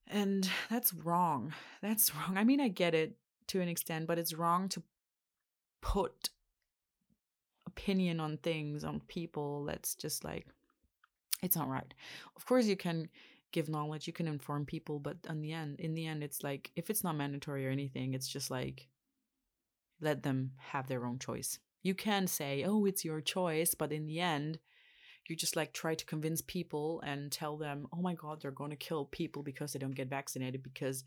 And 0.07 0.49
that's 0.69 0.93
wrong. 0.93 1.53
That's 1.81 2.13
wrong. 2.15 2.37
I 2.37 2.43
mean, 2.43 2.61
I 2.61 2.67
get 2.67 2.93
it 2.93 3.15
to 3.47 3.61
an 3.61 3.67
extent, 3.67 4.07
but 4.07 4.19
it's 4.19 4.33
wrong 4.33 4.69
to 4.69 4.83
put 5.81 6.29
opinion 7.67 8.19
on 8.19 8.37
things 8.37 8.83
on 8.83 9.01
people 9.07 9.63
that's 9.65 9.95
just 9.95 10.23
like 10.25 10.45
it's 11.41 11.55
not 11.55 11.69
right 11.69 11.93
of 12.35 12.45
course 12.45 12.65
you 12.65 12.75
can 12.75 13.07
give 13.51 13.69
knowledge 13.69 14.07
you 14.07 14.13
can 14.13 14.27
inform 14.27 14.65
people 14.65 14.99
but 14.99 15.15
in 15.29 15.41
the 15.41 15.53
end 15.53 15.79
in 15.79 15.93
the 15.93 16.05
end 16.05 16.21
it's 16.21 16.43
like 16.43 16.69
if 16.75 16.89
it's 16.89 17.03
not 17.03 17.15
mandatory 17.15 17.65
or 17.65 17.69
anything 17.69 18.13
it's 18.13 18.27
just 18.27 18.51
like 18.51 18.87
let 20.01 20.23
them 20.23 20.51
have 20.57 20.87
their 20.87 21.05
own 21.05 21.19
choice. 21.19 21.59
You 21.83 21.95
can 21.95 22.27
say 22.27 22.63
oh 22.65 22.85
it's 22.85 23.05
your 23.05 23.21
choice 23.21 23.73
but 23.75 23.91
in 23.91 24.05
the 24.05 24.19
end 24.19 24.59
you 25.27 25.35
just 25.35 25.55
like 25.55 25.73
try 25.73 25.95
to 25.95 26.05
convince 26.05 26.41
people 26.41 27.01
and 27.05 27.31
tell 27.31 27.57
them 27.57 27.87
oh 27.93 28.01
my 28.01 28.13
god 28.15 28.41
they're 28.41 28.51
going 28.51 28.69
to 28.71 28.75
kill 28.75 29.05
people 29.05 29.43
because 29.43 29.73
they 29.73 29.79
don't 29.79 29.95
get 29.95 30.09
vaccinated 30.09 30.61
because 30.63 31.03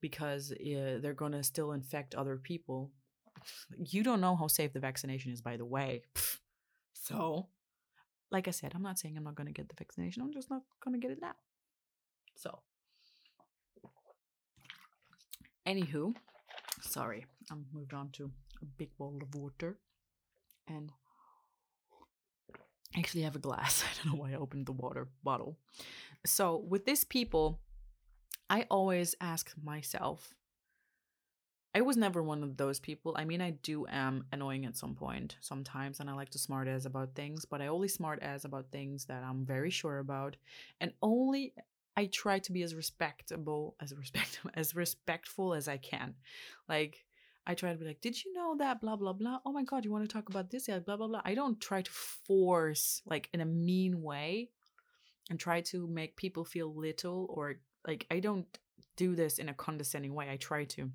because 0.00 0.52
uh, 0.52 0.98
they're 1.00 1.14
going 1.14 1.32
to 1.32 1.42
still 1.42 1.72
infect 1.72 2.14
other 2.14 2.36
people. 2.36 2.90
You 3.78 4.02
don't 4.02 4.20
know 4.20 4.36
how 4.36 4.46
safe 4.46 4.72
the 4.72 4.80
vaccination 4.80 5.32
is 5.32 5.40
by 5.40 5.56
the 5.56 5.64
way. 5.64 6.02
So 6.92 7.48
like 8.30 8.48
i 8.48 8.50
said 8.50 8.72
i'm 8.74 8.82
not 8.82 8.98
saying 8.98 9.16
i'm 9.16 9.22
not 9.24 9.36
going 9.36 9.46
to 9.46 9.52
get 9.52 9.68
the 9.68 9.74
vaccination 9.78 10.20
i'm 10.20 10.32
just 10.32 10.50
not 10.50 10.62
going 10.84 11.00
to 11.00 11.04
get 11.04 11.12
it 11.12 11.20
now. 11.20 11.34
So. 12.34 12.60
Anywho 15.66 16.14
sorry 16.96 17.26
i'm 17.50 17.66
moved 17.74 17.92
on 17.92 18.08
to 18.08 18.30
a 18.62 18.64
big 18.64 18.88
bottle 18.98 19.20
of 19.22 19.34
water 19.34 19.76
and 20.66 20.90
I 22.94 23.00
actually 23.00 23.24
have 23.24 23.36
a 23.36 23.38
glass 23.38 23.84
i 23.88 23.92
don't 23.96 24.14
know 24.14 24.18
why 24.22 24.32
i 24.32 24.36
opened 24.36 24.64
the 24.64 24.72
water 24.72 25.08
bottle 25.22 25.58
so 26.24 26.56
with 26.56 26.86
these 26.86 27.04
people 27.04 27.60
i 28.48 28.64
always 28.70 29.14
ask 29.20 29.52
myself 29.62 30.34
I 31.74 31.82
was 31.82 31.98
never 31.98 32.22
one 32.22 32.42
of 32.42 32.56
those 32.56 32.80
people. 32.80 33.14
I 33.18 33.26
mean, 33.26 33.42
I 33.42 33.50
do 33.50 33.86
am 33.86 34.24
annoying 34.32 34.64
at 34.64 34.78
some 34.78 34.94
point 34.94 35.36
sometimes, 35.40 36.00
and 36.00 36.08
I 36.08 36.14
like 36.14 36.30
to 36.30 36.38
smart 36.38 36.68
as 36.68 36.86
about 36.86 37.14
things, 37.14 37.44
but 37.44 37.60
I 37.60 37.66
only 37.66 37.88
smart 37.88 38.22
as 38.22 38.46
about 38.46 38.70
things 38.72 39.04
that 39.10 39.22
I'm 39.22 39.44
very 39.44 39.68
sure 39.68 39.98
about, 39.98 40.36
and 40.80 40.94
only 41.02 41.52
I 41.96 42.06
try 42.06 42.38
to 42.40 42.52
be 42.52 42.62
as 42.62 42.74
respectable 42.74 43.74
as 43.80 43.94
respect 43.94 44.40
as 44.54 44.74
respectful 44.74 45.54
as 45.54 45.68
I 45.68 45.78
can. 45.78 46.14
Like 46.68 47.04
I 47.46 47.54
try 47.54 47.72
to 47.72 47.78
be 47.78 47.86
like, 47.86 48.00
did 48.00 48.22
you 48.22 48.34
know 48.34 48.56
that? 48.58 48.80
Blah 48.80 48.96
blah 48.96 49.12
blah. 49.12 49.38
Oh 49.46 49.52
my 49.52 49.64
god, 49.64 49.84
you 49.84 49.92
want 49.92 50.08
to 50.08 50.12
talk 50.12 50.28
about 50.28 50.50
this? 50.50 50.68
Yeah, 50.68 50.80
blah 50.80 50.96
blah 50.96 51.08
blah. 51.08 51.22
I 51.24 51.34
don't 51.34 51.60
try 51.60 51.82
to 51.82 51.90
force 51.90 53.02
like 53.06 53.28
in 53.32 53.40
a 53.40 53.46
mean 53.46 54.02
way, 54.02 54.50
and 55.30 55.38
try 55.38 55.60
to 55.62 55.86
make 55.86 56.16
people 56.16 56.44
feel 56.44 56.74
little 56.74 57.26
or 57.30 57.60
like 57.86 58.06
I 58.10 58.20
don't 58.20 58.46
do 58.96 59.14
this 59.14 59.38
in 59.38 59.48
a 59.48 59.54
condescending 59.54 60.14
way. 60.14 60.28
I 60.30 60.36
try 60.36 60.64
to 60.64 60.90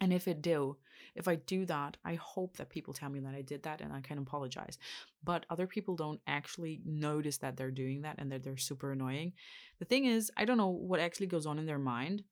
and 0.00 0.12
if 0.12 0.26
it 0.26 0.42
do, 0.42 0.76
if 1.14 1.28
I 1.28 1.36
do 1.36 1.66
that, 1.66 1.96
I 2.04 2.14
hope 2.14 2.56
that 2.56 2.70
people 2.70 2.94
tell 2.94 3.10
me 3.10 3.20
that 3.20 3.34
I 3.34 3.42
did 3.42 3.62
that 3.64 3.80
and 3.80 3.92
I 3.92 4.00
can 4.00 4.18
apologize. 4.18 4.78
But 5.22 5.44
other 5.50 5.66
people 5.66 5.96
don't 5.96 6.20
actually 6.26 6.80
notice 6.84 7.38
that 7.38 7.56
they're 7.56 7.70
doing 7.70 8.02
that 8.02 8.16
and 8.18 8.30
that 8.32 8.42
they're 8.42 8.56
super 8.56 8.92
annoying. 8.92 9.32
The 9.78 9.84
thing 9.84 10.06
is, 10.06 10.30
I 10.36 10.44
don't 10.44 10.56
know 10.56 10.68
what 10.68 11.00
actually 11.00 11.26
goes 11.26 11.46
on 11.46 11.58
in 11.58 11.66
their 11.66 11.78
mind. 11.78 12.22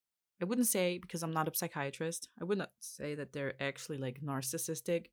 I 0.41 0.45
wouldn't 0.45 0.69
say, 0.69 0.99
because 0.99 1.23
I'm 1.23 1.33
not 1.33 1.49
a 1.49 1.55
psychiatrist, 1.55 2.29
I 2.41 2.45
would 2.45 2.59
not 2.59 2.71
say 2.81 3.15
that 3.17 3.33
they're 3.33 3.61
actually 3.61 3.99
like 3.99 4.21
narcissistic, 4.23 5.07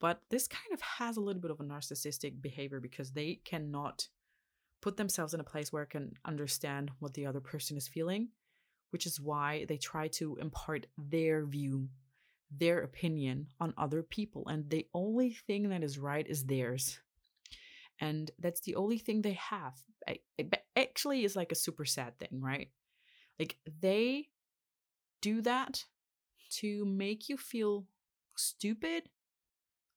but 0.00 0.22
this 0.30 0.48
kind 0.48 0.72
of 0.72 0.80
has 0.80 1.16
a 1.16 1.20
little 1.20 1.42
bit 1.42 1.50
of 1.50 1.60
a 1.60 1.64
narcissistic 1.64 2.40
behavior 2.40 2.80
because 2.80 3.12
they 3.12 3.40
cannot 3.44 4.08
put 4.80 4.96
themselves 4.96 5.34
in 5.34 5.40
a 5.40 5.44
place 5.44 5.72
where 5.72 5.82
I 5.82 5.86
can 5.86 6.14
understand 6.24 6.90
what 6.98 7.14
the 7.14 7.26
other 7.26 7.40
person 7.40 7.76
is 7.76 7.86
feeling 7.86 8.28
which 8.92 9.06
is 9.06 9.20
why 9.20 9.64
they 9.68 9.76
try 9.76 10.06
to 10.08 10.36
impart 10.36 10.86
their 10.96 11.44
view, 11.46 11.88
their 12.50 12.82
opinion 12.82 13.46
on 13.58 13.74
other 13.76 14.02
people. 14.02 14.46
And 14.48 14.68
the 14.68 14.86
only 14.94 15.30
thing 15.30 15.70
that 15.70 15.82
is 15.82 15.98
right 15.98 16.26
is 16.26 16.44
theirs. 16.44 17.00
And 18.00 18.30
that's 18.38 18.60
the 18.60 18.76
only 18.76 18.98
thing 18.98 19.22
they 19.22 19.38
have. 19.50 19.74
It 20.36 20.54
actually 20.76 21.24
is 21.24 21.36
like 21.36 21.52
a 21.52 21.56
super 21.56 21.84
sad 21.84 22.18
thing, 22.18 22.40
right? 22.40 22.68
Like 23.38 23.56
they 23.80 24.28
do 25.20 25.40
that 25.42 25.84
to 26.60 26.84
make 26.84 27.28
you 27.28 27.36
feel 27.36 27.86
stupid 28.36 29.04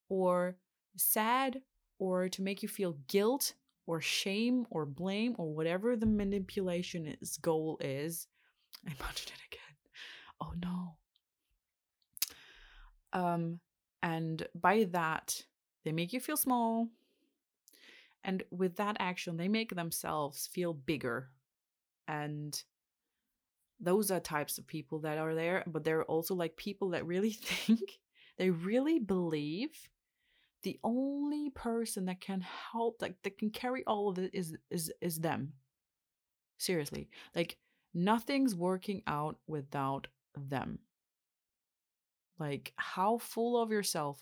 or 0.07 0.57
sad 0.95 1.61
or 1.99 2.29
to 2.29 2.41
make 2.41 2.61
you 2.61 2.69
feel 2.69 2.97
guilt 3.07 3.53
or 3.87 3.99
shame 4.01 4.65
or 4.69 4.85
blame 4.85 5.35
or 5.37 5.53
whatever 5.53 5.95
the 5.95 6.05
manipulation 6.05 7.15
is 7.21 7.37
goal 7.37 7.77
is 7.81 8.27
I 8.87 8.93
punched 8.97 9.31
it 9.31 9.41
again. 9.51 9.75
Oh 10.41 10.53
no. 10.61 10.95
Um, 13.13 13.59
and 14.01 14.45
by 14.53 14.85
that, 14.91 15.41
they 15.83 15.91
make 15.91 16.13
you 16.13 16.19
feel 16.19 16.37
small. 16.37 16.89
And 18.23 18.43
with 18.51 18.75
that 18.77 18.97
action, 18.99 19.37
they 19.37 19.47
make 19.47 19.73
themselves 19.73 20.47
feel 20.47 20.73
bigger. 20.73 21.29
And 22.07 22.61
those 23.79 24.11
are 24.11 24.19
types 24.19 24.57
of 24.57 24.67
people 24.67 24.99
that 24.99 25.17
are 25.17 25.35
there, 25.35 25.63
but 25.67 25.83
they're 25.83 26.03
also 26.05 26.33
like 26.35 26.57
people 26.57 26.89
that 26.89 27.05
really 27.05 27.31
think, 27.41 27.99
they 28.37 28.49
really 28.49 28.99
believe 28.99 29.89
the 30.63 30.79
only 30.83 31.51
person 31.51 32.05
that 32.05 32.19
can 32.19 32.41
help, 32.41 33.01
like 33.01 33.15
that 33.23 33.37
can 33.37 33.51
carry 33.51 33.83
all 33.85 34.09
of 34.09 34.17
it 34.17 34.31
is 34.33 34.57
is 34.71 34.91
is 34.99 35.19
them. 35.19 35.53
Seriously. 36.57 37.09
Like 37.35 37.57
nothing's 37.95 38.53
working 38.53 39.01
out 39.07 39.37
without 39.47 40.07
them. 40.35 40.79
Like, 42.37 42.73
how 42.75 43.17
full 43.17 43.59
of 43.61 43.71
yourself 43.71 44.19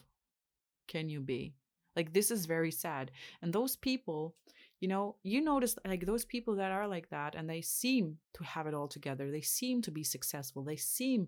can 0.88 1.10
you 1.10 1.20
be? 1.20 1.56
Like, 1.96 2.14
this 2.14 2.32
is 2.32 2.46
very 2.46 2.72
sad. 2.72 3.12
And 3.42 3.52
those 3.52 3.76
people, 3.76 4.36
you 4.80 4.88
know, 4.88 5.16
you 5.24 5.42
notice 5.42 5.76
like 5.86 6.06
those 6.06 6.26
people 6.26 6.56
that 6.56 6.72
are 6.72 6.88
like 6.88 7.10
that 7.10 7.36
and 7.36 7.50
they 7.50 7.62
seem 7.62 8.18
to 8.36 8.44
have 8.44 8.68
it 8.68 8.74
all 8.74 8.88
together. 8.88 9.32
They 9.32 9.42
seem 9.42 9.82
to 9.84 9.92
be 9.92 10.04
successful. 10.04 10.64
They 10.64 10.76
seem 10.76 11.28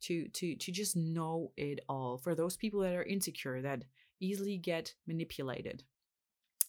to 0.00 0.28
to 0.28 0.54
to 0.54 0.72
just 0.72 0.96
know 0.96 1.52
it 1.56 1.80
all. 1.88 2.18
For 2.18 2.34
those 2.34 2.56
people 2.56 2.80
that 2.80 2.94
are 2.94 3.02
insecure 3.02 3.62
that 3.62 3.84
easily 4.20 4.58
get 4.58 4.94
manipulated 5.06 5.82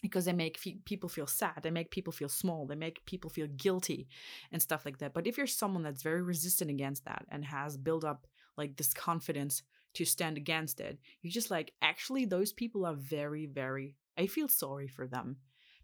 because 0.01 0.25
they 0.25 0.33
make 0.33 0.59
people 0.85 1.09
feel 1.09 1.27
sad 1.27 1.59
they 1.61 1.71
make 1.71 1.91
people 1.91 2.13
feel 2.13 2.29
small 2.29 2.65
they 2.65 2.75
make 2.75 3.05
people 3.05 3.29
feel 3.29 3.47
guilty 3.47 4.07
and 4.51 4.61
stuff 4.61 4.85
like 4.85 4.97
that. 4.99 5.13
But 5.13 5.27
if 5.27 5.37
you're 5.37 5.47
someone 5.47 5.83
that's 5.83 6.03
very 6.03 6.21
resistant 6.21 6.69
against 6.69 7.05
that 7.05 7.25
and 7.29 7.43
has 7.45 7.77
built 7.77 8.03
up 8.03 8.27
like 8.57 8.75
this 8.77 8.93
confidence 8.93 9.63
to 9.95 10.05
stand 10.05 10.37
against 10.37 10.79
it 10.79 10.99
you're 11.21 11.31
just 11.31 11.51
like 11.51 11.73
actually 11.81 12.25
those 12.25 12.53
people 12.53 12.85
are 12.85 12.93
very 12.93 13.47
very 13.47 13.95
i 14.17 14.27
feel 14.27 14.47
sorry 14.47 14.87
for 14.87 15.07
them 15.07 15.37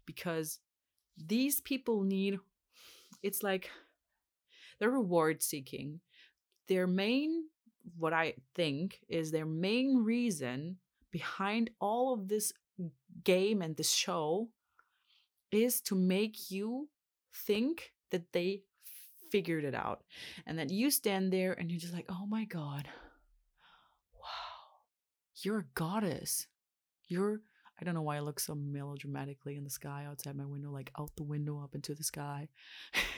because 0.06 0.60
these 1.16 1.60
people 1.60 2.02
need 2.02 2.38
it's 3.22 3.42
like 3.42 3.70
they're 4.78 4.90
reward 4.90 5.42
seeking. 5.42 6.00
Their 6.68 6.86
main 6.86 7.44
what 7.96 8.12
i 8.12 8.34
think 8.56 8.98
is 9.08 9.30
their 9.30 9.46
main 9.46 9.98
reason 10.02 10.76
behind 11.12 11.70
all 11.80 12.12
of 12.12 12.26
this 12.26 12.52
game 13.24 13.62
and 13.62 13.76
this 13.76 13.92
show 13.92 14.48
is 15.50 15.80
to 15.82 15.94
make 15.94 16.50
you 16.50 16.88
think 17.32 17.92
that 18.10 18.32
they 18.32 18.62
figured 19.30 19.64
it 19.64 19.74
out. 19.74 20.02
And 20.46 20.58
that 20.58 20.70
you 20.70 20.90
stand 20.90 21.32
there 21.32 21.52
and 21.52 21.70
you're 21.70 21.80
just 21.80 21.94
like 21.94 22.06
oh 22.08 22.26
my 22.26 22.44
god. 22.44 22.88
Wow. 24.14 24.82
You're 25.42 25.58
a 25.60 25.66
goddess. 25.74 26.46
You're 27.08 27.40
i 27.78 27.84
don't 27.84 27.94
know 27.94 28.02
why 28.02 28.16
i 28.16 28.20
look 28.20 28.40
so 28.40 28.54
melodramatically 28.54 29.56
in 29.56 29.62
the 29.62 29.70
sky 29.70 30.06
outside 30.08 30.34
my 30.34 30.46
window 30.46 30.70
like 30.70 30.90
out 30.98 31.10
the 31.16 31.22
window 31.22 31.60
up 31.62 31.74
into 31.74 31.94
the 31.94 32.02
sky 32.02 32.48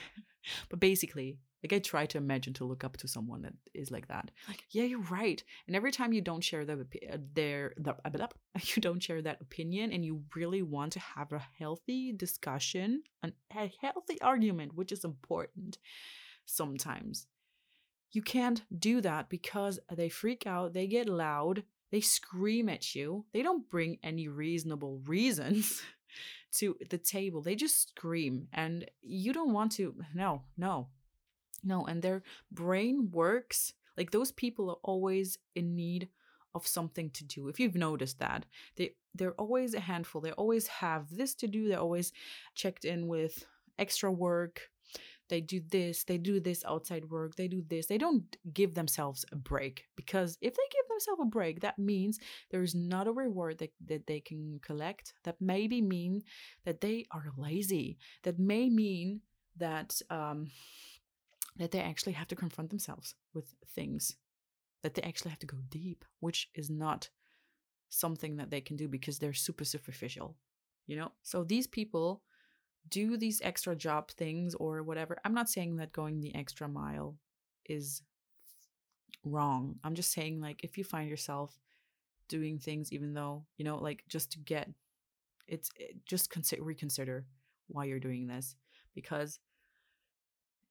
but 0.69 0.79
basically 0.79 1.39
like 1.63 1.73
I 1.73 1.79
try 1.79 2.05
to 2.05 2.17
imagine 2.17 2.53
to 2.53 2.65
look 2.65 2.83
up 2.83 2.95
to 2.97 3.07
someone 3.07 3.41
that 3.41 3.53
is 3.73 3.91
like 3.91 4.07
that. 4.07 4.31
Like, 4.47 4.63
yeah, 4.71 4.83
you're 4.83 5.01
right. 5.01 5.43
And 5.67 5.75
every 5.75 5.91
time 5.91 6.13
you 6.13 6.21
don't 6.21 6.43
share 6.43 6.65
the 6.65 6.85
uh, 7.11 7.17
their 7.33 7.73
the 7.77 7.95
you 8.75 8.81
don't 8.81 9.03
share 9.03 9.21
that 9.21 9.41
opinion, 9.41 9.91
and 9.91 10.05
you 10.05 10.23
really 10.35 10.61
want 10.61 10.93
to 10.93 10.99
have 10.99 11.33
a 11.33 11.45
healthy 11.57 12.13
discussion, 12.13 13.03
an, 13.23 13.33
a 13.55 13.71
healthy 13.81 14.21
argument, 14.21 14.75
which 14.75 14.91
is 14.91 15.03
important. 15.03 15.77
Sometimes 16.45 17.27
you 18.11 18.21
can't 18.21 18.63
do 18.77 19.01
that 19.01 19.29
because 19.29 19.79
they 19.93 20.09
freak 20.09 20.47
out, 20.47 20.73
they 20.73 20.87
get 20.87 21.07
loud, 21.07 21.63
they 21.91 22.01
scream 22.01 22.69
at 22.69 22.95
you. 22.95 23.25
They 23.33 23.43
don't 23.43 23.69
bring 23.69 23.99
any 24.01 24.27
reasonable 24.27 25.01
reasons 25.05 25.81
to 26.53 26.75
the 26.89 26.97
table. 26.97 27.41
They 27.41 27.55
just 27.55 27.89
scream, 27.89 28.47
and 28.53 28.85
you 29.01 29.33
don't 29.33 29.53
want 29.53 29.71
to. 29.73 29.95
No, 30.13 30.43
no, 30.57 30.87
no, 31.63 31.85
and 31.85 32.01
their 32.01 32.23
brain 32.51 33.09
works 33.11 33.73
Like 33.97 34.11
those 34.11 34.31
people 34.31 34.69
are 34.69 34.79
always 34.83 35.37
in 35.55 35.75
need 35.75 36.07
of 36.55 36.65
something 36.65 37.09
to 37.11 37.23
do. 37.25 37.49
If 37.49 37.59
you've 37.59 37.75
noticed 37.75 38.19
that, 38.19 38.45
they 38.77 38.95
they're 39.13 39.33
always 39.33 39.73
a 39.73 39.79
handful. 39.81 40.21
They 40.21 40.31
always 40.31 40.67
have 40.67 41.15
this 41.15 41.35
to 41.35 41.47
do. 41.47 41.67
They're 41.67 41.79
always 41.79 42.13
checked 42.55 42.85
in 42.85 43.07
with 43.07 43.45
extra 43.77 44.11
work. 44.11 44.69
They 45.29 45.41
do 45.41 45.61
this, 45.69 46.03
they 46.03 46.17
do 46.17 46.39
this 46.39 46.63
outside 46.65 47.05
work, 47.05 47.35
they 47.35 47.47
do 47.47 47.63
this. 47.67 47.85
They 47.85 47.97
don't 47.97 48.35
give 48.53 48.73
themselves 48.73 49.23
a 49.31 49.35
break 49.35 49.85
because 49.95 50.37
if 50.41 50.53
they 50.53 50.63
give 50.71 50.87
themselves 50.89 51.21
a 51.21 51.25
break, 51.25 51.61
that 51.61 51.79
means 51.79 52.19
there 52.49 52.63
is 52.63 52.75
not 52.75 53.07
a 53.07 53.11
reward 53.11 53.59
that, 53.59 53.71
that 53.85 54.07
they 54.07 54.19
can 54.19 54.59
collect. 54.61 55.13
That 55.23 55.37
maybe 55.39 55.81
mean 55.81 56.23
that 56.65 56.81
they 56.81 57.05
are 57.11 57.31
lazy. 57.37 57.97
That 58.23 58.39
may 58.39 58.69
mean 58.69 59.21
that 59.57 60.01
um, 60.09 60.47
that 61.57 61.71
they 61.71 61.81
actually 61.81 62.13
have 62.13 62.27
to 62.29 62.35
confront 62.35 62.69
themselves 62.69 63.15
with 63.33 63.53
things 63.75 64.15
that 64.81 64.93
they 64.93 65.01
actually 65.01 65.29
have 65.29 65.39
to 65.39 65.45
go 65.45 65.57
deep, 65.69 66.05
which 66.21 66.49
is 66.55 66.69
not 66.69 67.09
something 67.89 68.37
that 68.37 68.49
they 68.49 68.61
can 68.61 68.77
do 68.77 68.87
because 68.87 69.19
they're 69.19 69.33
super 69.33 69.65
superficial, 69.65 70.37
you 70.87 70.95
know? 70.95 71.11
So 71.21 71.43
these 71.43 71.67
people 71.67 72.23
do 72.87 73.17
these 73.17 73.41
extra 73.43 73.75
job 73.75 74.11
things 74.11 74.55
or 74.55 74.83
whatever. 74.83 75.17
I'm 75.23 75.33
not 75.33 75.49
saying 75.49 75.77
that 75.77 75.91
going 75.91 76.21
the 76.21 76.33
extra 76.35 76.67
mile 76.67 77.17
is 77.65 78.01
wrong. 79.23 79.75
I'm 79.83 79.95
just 79.95 80.11
saying, 80.11 80.41
like, 80.41 80.63
if 80.63 80.77
you 80.77 80.83
find 80.83 81.09
yourself 81.09 81.59
doing 82.27 82.57
things, 82.57 82.91
even 82.93 83.13
though, 83.13 83.45
you 83.57 83.65
know, 83.65 83.77
like 83.77 84.03
just 84.07 84.31
to 84.31 84.39
get 84.39 84.69
it's 85.49 85.71
it, 85.75 85.95
just 86.05 86.29
consider 86.29 86.63
reconsider 86.63 87.25
why 87.67 87.85
you're 87.85 87.99
doing 87.99 88.27
this 88.27 88.55
because 88.95 89.39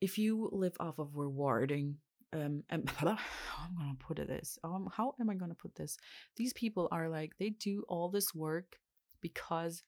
if 0.00 0.18
you 0.18 0.48
live 0.52 0.76
off 0.80 0.98
of 0.98 1.16
rewarding 1.16 1.96
um 2.32 2.62
and 2.70 2.88
how 2.96 3.08
i'm 3.08 3.76
gonna 3.76 3.94
put 3.98 4.18
it 4.18 4.28
this 4.28 4.58
um 4.64 4.88
how 4.92 5.14
am 5.20 5.30
i 5.30 5.34
gonna 5.34 5.54
put 5.54 5.74
this 5.74 5.96
these 6.36 6.52
people 6.52 6.88
are 6.92 7.08
like 7.08 7.32
they 7.38 7.50
do 7.50 7.84
all 7.88 8.08
this 8.08 8.34
work 8.34 8.78
because 9.20 9.82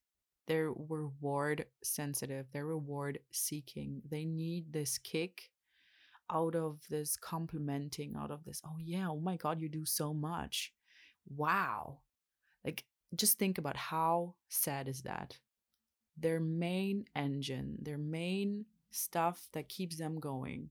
they're 0.50 0.72
reward 0.88 1.64
sensitive 1.84 2.44
they're 2.52 2.66
reward 2.66 3.20
seeking. 3.30 4.02
They 4.10 4.24
need 4.24 4.72
this 4.72 4.98
kick 4.98 5.48
out 6.28 6.56
of 6.56 6.80
this 6.90 7.16
complimenting 7.16 8.16
out 8.18 8.32
of 8.32 8.44
this 8.44 8.60
oh 8.66 8.76
yeah 8.80 9.08
oh 9.08 9.20
my 9.20 9.36
god 9.36 9.60
you 9.60 9.68
do 9.68 9.84
so 9.84 10.12
much. 10.12 10.72
Wow. 11.28 12.00
Like 12.64 12.82
just 13.14 13.38
think 13.38 13.58
about 13.58 13.76
how 13.76 14.34
sad 14.48 14.88
is 14.88 15.02
that? 15.02 15.38
Their 16.18 16.40
main 16.40 17.04
engine 17.14 17.76
their 17.80 17.98
main 17.98 18.64
stuff 18.90 19.48
that 19.52 19.68
keeps 19.68 19.98
them 19.98 20.18
going 20.18 20.70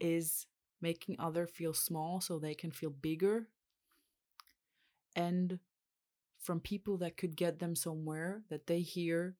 is 0.00 0.46
making 0.80 1.16
other 1.18 1.46
feel 1.46 1.74
small 1.74 2.22
so 2.22 2.38
they 2.38 2.54
can 2.54 2.70
feel 2.70 2.88
bigger 2.88 3.46
and 5.14 5.58
from 6.42 6.60
people 6.60 6.98
that 6.98 7.16
could 7.16 7.36
get 7.36 7.58
them 7.58 7.74
somewhere 7.74 8.42
that 8.50 8.66
they 8.66 8.80
hear 8.80 9.36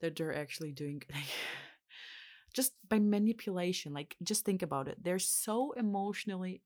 that 0.00 0.16
they're 0.16 0.34
actually 0.34 0.72
doing 0.72 1.02
just 2.54 2.72
by 2.88 2.98
manipulation 2.98 3.92
like 3.92 4.16
just 4.22 4.44
think 4.44 4.62
about 4.62 4.88
it. 4.88 5.02
They're 5.02 5.18
so 5.18 5.72
emotionally 5.72 6.62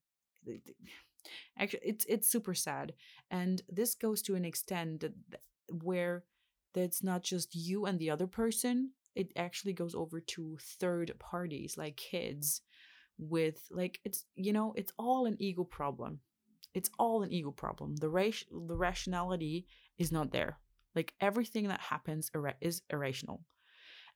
actually 1.59 1.81
it's 1.83 2.05
it's 2.09 2.31
super 2.31 2.55
sad. 2.55 2.95
And 3.31 3.63
this 3.69 3.95
goes 3.95 4.23
to 4.23 4.35
an 4.35 4.45
extent 4.45 5.01
that 5.01 5.13
where 5.83 6.25
that's 6.75 7.03
not 7.03 7.23
just 7.23 7.55
you 7.55 7.87
and 7.87 7.99
the 7.99 8.11
other 8.11 8.27
person 8.27 8.91
it 9.15 9.33
actually 9.37 9.73
goes 9.73 9.95
over 9.95 10.21
to 10.21 10.57
third 10.79 11.13
parties 11.19 11.77
like 11.77 11.97
kids 11.97 12.63
with 13.19 13.67
like 13.71 14.01
it's 14.05 14.25
you 14.37 14.53
know 14.53 14.73
it's 14.77 14.93
all 14.99 15.27
an 15.27 15.37
ego 15.39 15.65
problem 15.65 16.21
it's 16.75 16.91
all 16.99 17.23
an 17.23 17.33
ego 17.33 17.51
problem. 17.51 17.97
The 17.97 18.09
race 18.09 18.45
the 18.51 18.77
rationality 18.77 19.67
is 19.99 20.13
not 20.13 20.33
there. 20.33 20.59
Like 20.95 21.15
everything 21.21 21.69
that 21.69 21.81
happens 21.81 22.31
is 22.61 22.83
irrational. 22.91 23.43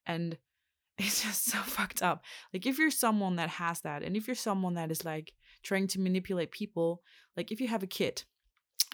And 0.07 0.39
it's 0.99 1.25
just 1.25 1.47
so 1.47 1.59
fucked 1.59 2.03
up. 2.03 2.23
Like 2.53 2.67
if 2.67 2.79
you're 2.79 2.91
someone 2.91 3.37
that 3.37 3.49
has 3.51 3.81
that 3.81 4.03
and 4.03 4.17
if 4.17 4.27
you're 4.27 4.37
someone 4.37 4.75
that 4.75 4.91
is 4.91 5.05
like 5.05 5.33
trying 5.63 5.89
to 5.89 6.01
manipulate 6.01 6.53
people 6.53 7.03
like 7.37 7.51
if 7.51 7.61
you 7.61 7.67
have 7.69 7.83
a 7.83 7.87
kid 7.87 8.23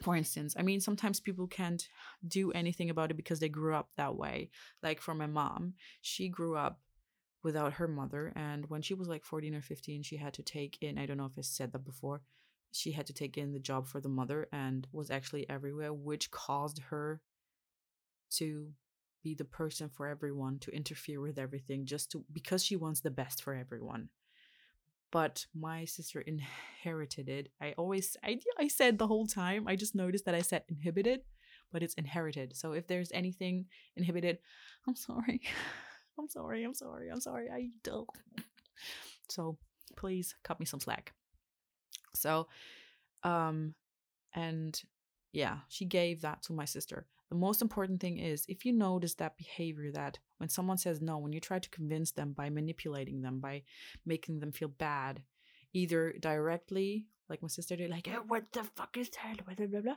for 0.02 0.14
instance 0.16 0.54
i 0.56 0.62
mean 0.62 0.80
sometimes 0.80 1.18
people 1.18 1.48
can't 1.48 1.88
do 2.26 2.52
anything 2.52 2.88
about 2.88 3.10
it 3.10 3.16
because 3.16 3.40
they 3.40 3.48
grew 3.48 3.74
up 3.74 3.88
that 3.96 4.16
way. 4.16 4.50
Like 4.82 5.00
for 5.00 5.14
my 5.14 5.26
mom 5.26 5.74
she 6.00 6.28
grew 6.28 6.56
up 6.56 6.80
without 7.42 7.74
her 7.74 7.88
mother 7.88 8.32
and 8.36 8.66
when 8.68 8.82
she 8.82 8.94
was 8.94 9.08
like 9.08 9.24
14 9.24 9.54
or 9.54 9.62
15 9.62 10.02
she 10.02 10.16
had 10.16 10.34
to 10.34 10.42
take 10.42 10.78
in 10.80 10.98
i 10.98 11.06
don't 11.06 11.16
know 11.16 11.24
if 11.24 11.38
i 11.38 11.40
said 11.40 11.72
that 11.72 11.84
before 11.84 12.20
she 12.72 12.92
had 12.92 13.06
to 13.06 13.12
take 13.12 13.36
in 13.36 13.52
the 13.52 13.58
job 13.58 13.86
for 13.86 14.00
the 14.00 14.08
mother 14.08 14.48
and 14.52 14.86
was 14.92 15.10
actually 15.10 15.48
everywhere 15.48 15.92
which 15.92 16.30
caused 16.30 16.80
her 16.90 17.20
to 18.30 18.70
be 19.22 19.34
the 19.34 19.44
person 19.44 19.88
for 19.88 20.06
everyone 20.06 20.58
to 20.58 20.70
interfere 20.70 21.20
with 21.20 21.38
everything 21.38 21.84
just 21.84 22.10
to 22.10 22.24
because 22.32 22.64
she 22.64 22.76
wants 22.76 23.00
the 23.00 23.10
best 23.10 23.42
for 23.42 23.54
everyone 23.54 24.08
but 25.10 25.44
my 25.54 25.84
sister 25.84 26.20
inherited 26.22 27.28
it 27.28 27.48
i 27.60 27.72
always 27.76 28.16
i, 28.24 28.38
I 28.58 28.68
said 28.68 28.98
the 28.98 29.06
whole 29.06 29.26
time 29.26 29.66
i 29.68 29.76
just 29.76 29.94
noticed 29.94 30.24
that 30.24 30.34
i 30.34 30.40
said 30.40 30.62
inhibited 30.68 31.20
but 31.72 31.82
it's 31.82 31.94
inherited 31.94 32.56
so 32.56 32.72
if 32.72 32.86
there's 32.86 33.12
anything 33.12 33.66
inhibited 33.96 34.38
i'm 34.88 34.96
sorry 34.96 35.42
I'm 36.20 36.28
sorry, 36.28 36.64
I'm 36.64 36.74
sorry, 36.74 37.08
I'm 37.08 37.20
sorry. 37.20 37.48
I 37.50 37.70
don't. 37.82 38.08
So 39.30 39.56
please 39.96 40.34
cut 40.42 40.60
me 40.60 40.66
some 40.66 40.80
slack. 40.80 41.14
So, 42.14 42.48
um, 43.22 43.74
and 44.34 44.80
yeah, 45.32 45.58
she 45.68 45.84
gave 45.84 46.22
that 46.22 46.42
to 46.44 46.52
my 46.52 46.64
sister. 46.64 47.06
The 47.30 47.36
most 47.36 47.62
important 47.62 48.00
thing 48.00 48.18
is 48.18 48.44
if 48.48 48.66
you 48.66 48.72
notice 48.72 49.14
that 49.14 49.36
behavior 49.36 49.92
that 49.92 50.18
when 50.38 50.48
someone 50.48 50.78
says 50.78 51.00
no, 51.00 51.18
when 51.18 51.32
you 51.32 51.40
try 51.40 51.60
to 51.60 51.70
convince 51.70 52.10
them 52.10 52.32
by 52.32 52.50
manipulating 52.50 53.22
them, 53.22 53.38
by 53.38 53.62
making 54.04 54.40
them 54.40 54.50
feel 54.50 54.68
bad, 54.68 55.22
either 55.72 56.12
directly, 56.18 57.06
like 57.28 57.42
my 57.42 57.48
sister 57.48 57.76
did, 57.76 57.90
like, 57.90 58.08
hey, 58.08 58.18
what 58.26 58.50
the 58.52 58.64
fuck 58.74 58.96
is 58.96 59.10
that? 59.10 59.44
Blah, 59.44 59.66
blah, 59.66 59.80
blah, 59.80 59.96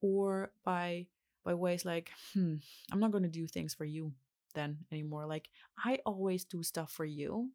or 0.00 0.52
by 0.64 1.06
by 1.44 1.54
ways 1.54 1.84
like, 1.84 2.10
hmm, 2.34 2.56
I'm 2.92 3.00
not 3.00 3.10
gonna 3.10 3.28
do 3.28 3.46
things 3.46 3.74
for 3.74 3.84
you 3.84 4.12
then 4.54 4.78
anymore. 4.92 5.26
Like, 5.26 5.48
I 5.84 5.98
always 6.06 6.44
do 6.44 6.62
stuff 6.62 6.92
for 6.92 7.04
you, 7.04 7.50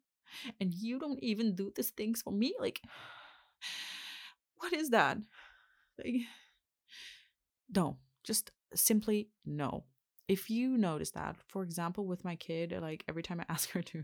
and 0.60 0.74
you 0.74 0.98
don't 0.98 1.22
even 1.22 1.54
do 1.54 1.72
these 1.74 1.90
things 1.90 2.20
for 2.20 2.32
me. 2.32 2.54
Like, 2.60 2.82
what 4.56 4.72
is 4.72 4.90
that? 4.90 5.18
Like, 5.98 6.22
no, 7.74 7.98
just 8.24 8.50
simply 8.74 9.28
no. 9.44 9.84
If 10.28 10.50
you 10.50 10.76
notice 10.76 11.12
that 11.12 11.36
for 11.46 11.62
example 11.62 12.04
with 12.04 12.24
my 12.24 12.34
kid 12.34 12.76
like 12.82 13.04
every 13.08 13.22
time 13.22 13.40
i 13.40 13.44
ask 13.48 13.70
her 13.70 13.80
to 13.82 14.02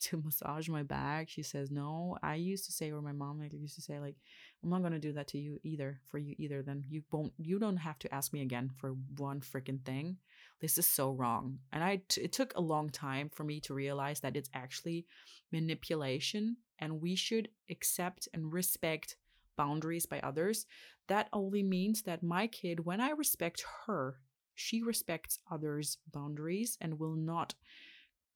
to 0.00 0.20
massage 0.20 0.68
my 0.68 0.82
back 0.82 1.28
she 1.28 1.44
says 1.44 1.70
no 1.70 2.18
i 2.24 2.34
used 2.34 2.66
to 2.66 2.72
say 2.72 2.90
or 2.90 3.00
my 3.00 3.12
mom 3.12 3.38
like, 3.38 3.52
used 3.52 3.76
to 3.76 3.80
say 3.80 4.00
like 4.00 4.16
i'm 4.64 4.70
not 4.70 4.82
to 4.90 4.98
do 4.98 5.12
that 5.12 5.28
to 5.28 5.38
you 5.38 5.60
either 5.62 6.00
for 6.10 6.18
you 6.18 6.34
either 6.38 6.60
then 6.60 6.82
you 6.88 7.04
won't 7.12 7.32
you 7.38 7.60
don't 7.60 7.76
have 7.76 8.00
to 8.00 8.12
ask 8.12 8.32
me 8.32 8.42
again 8.42 8.70
for 8.76 8.96
one 9.16 9.40
freaking 9.40 9.84
thing. 9.84 10.16
This 10.60 10.76
is 10.76 10.86
so 10.86 11.12
wrong. 11.12 11.58
And 11.72 11.82
I 11.82 12.02
t- 12.08 12.20
it 12.20 12.32
took 12.32 12.54
a 12.54 12.60
long 12.60 12.90
time 12.90 13.30
for 13.30 13.44
me 13.44 13.60
to 13.60 13.74
realize 13.74 14.20
that 14.20 14.36
it's 14.36 14.50
actually 14.52 15.06
manipulation 15.52 16.56
and 16.80 17.00
we 17.00 17.14
should 17.14 17.48
accept 17.70 18.28
and 18.34 18.52
respect 18.52 19.16
boundaries 19.56 20.06
by 20.06 20.20
others 20.20 20.66
that 21.08 21.28
only 21.32 21.62
means 21.62 22.02
that 22.02 22.22
my 22.22 22.46
kid 22.46 22.84
when 22.84 23.00
i 23.00 23.10
respect 23.10 23.64
her 23.86 24.18
she 24.60 24.82
respects 24.82 25.38
others' 25.50 25.96
boundaries 26.12 26.76
and 26.80 26.98
will 26.98 27.16
not 27.16 27.54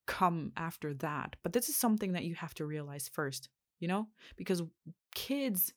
come 0.07 0.53
after 0.57 0.95
that. 0.95 1.37
But 1.43 1.53
this 1.53 1.69
is 1.69 1.77
something 1.77 2.13
that 2.13 2.25
you 2.25 2.35
have 2.35 2.55
to 2.55 2.67
realize 2.67 3.09
first, 3.09 3.49
you 3.79 3.89
know? 3.89 4.09
Because 4.37 4.63
kids, 5.15 5.73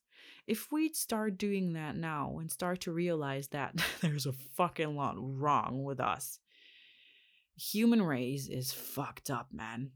if 0.48 0.72
we 0.72 0.90
start 0.90 1.38
doing 1.38 1.74
that 1.74 1.96
now 1.96 2.38
and 2.40 2.50
start 2.50 2.82
to 2.82 2.94
realize 2.94 3.50
that 3.50 3.76
there's 4.02 4.26
a 4.26 4.32
fucking 4.32 4.96
lot 4.96 5.16
wrong 5.18 5.84
with 5.84 6.00
us, 6.00 6.40
human 7.58 8.02
race 8.02 8.48
is 8.48 8.72
fucked 8.72 9.30
up, 9.30 9.48
man. 9.52 9.92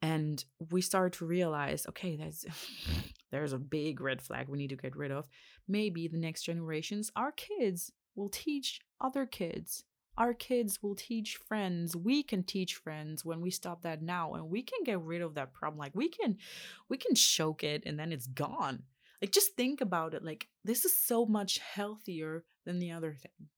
And 0.00 0.44
we 0.70 0.80
start 0.80 1.14
to 1.14 1.26
realize, 1.26 1.86
okay, 1.88 2.16
that's 2.16 2.46
there's 3.30 3.52
a 3.52 3.58
big 3.58 4.00
red 4.00 4.22
flag 4.22 4.48
we 4.48 4.58
need 4.58 4.70
to 4.70 4.76
get 4.76 4.96
rid 4.96 5.10
of. 5.10 5.26
Maybe 5.66 6.08
the 6.08 6.18
next 6.18 6.42
generations, 6.42 7.10
our 7.16 7.32
kids, 7.32 7.92
will 8.14 8.28
teach 8.28 8.80
other 9.00 9.26
kids. 9.26 9.84
Our 10.16 10.34
kids 10.34 10.82
will 10.82 10.96
teach 10.96 11.36
friends. 11.36 11.94
We 11.94 12.24
can 12.24 12.42
teach 12.42 12.74
friends 12.74 13.24
when 13.24 13.40
we 13.40 13.50
stop 13.50 13.82
that 13.82 14.02
now 14.02 14.34
and 14.34 14.50
we 14.50 14.62
can 14.62 14.82
get 14.84 15.00
rid 15.00 15.22
of 15.22 15.34
that 15.34 15.54
problem. 15.54 15.78
Like 15.78 15.94
we 15.94 16.08
can 16.08 16.38
we 16.88 16.96
can 16.96 17.14
choke 17.14 17.62
it 17.62 17.84
and 17.86 17.98
then 17.98 18.10
it's 18.12 18.26
gone. 18.26 18.82
Like 19.22 19.30
just 19.30 19.54
think 19.54 19.80
about 19.80 20.14
it. 20.14 20.24
Like 20.24 20.48
this 20.64 20.84
is 20.84 21.00
so 21.00 21.24
much 21.24 21.58
healthier 21.58 22.44
than 22.66 22.80
the 22.80 22.90
other 22.90 23.12
thing. 23.12 23.48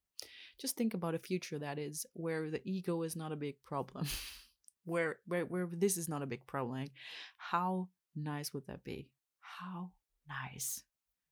Just 0.61 0.77
think 0.77 0.93
about 0.93 1.15
a 1.15 1.19
future 1.19 1.59
that 1.59 1.79
is 1.79 2.05
where 2.13 2.51
the 2.51 2.61
ego 2.69 3.03
is 3.03 3.17
not 3.17 3.33
a 3.33 3.37
big 3.37 3.57
problem. 3.65 4.07
where 4.85 5.19
where 5.27 5.45
where 5.45 5.69
this 5.71 5.97
is 5.97 6.09
not 6.09 6.23
a 6.23 6.27
big 6.27 6.47
problem. 6.47 6.73
Like, 6.73 6.93
how 7.37 7.89
nice 8.15 8.53
would 8.53 8.67
that 8.67 8.85
be? 8.85 9.09
How 9.41 9.91
nice. 10.29 10.85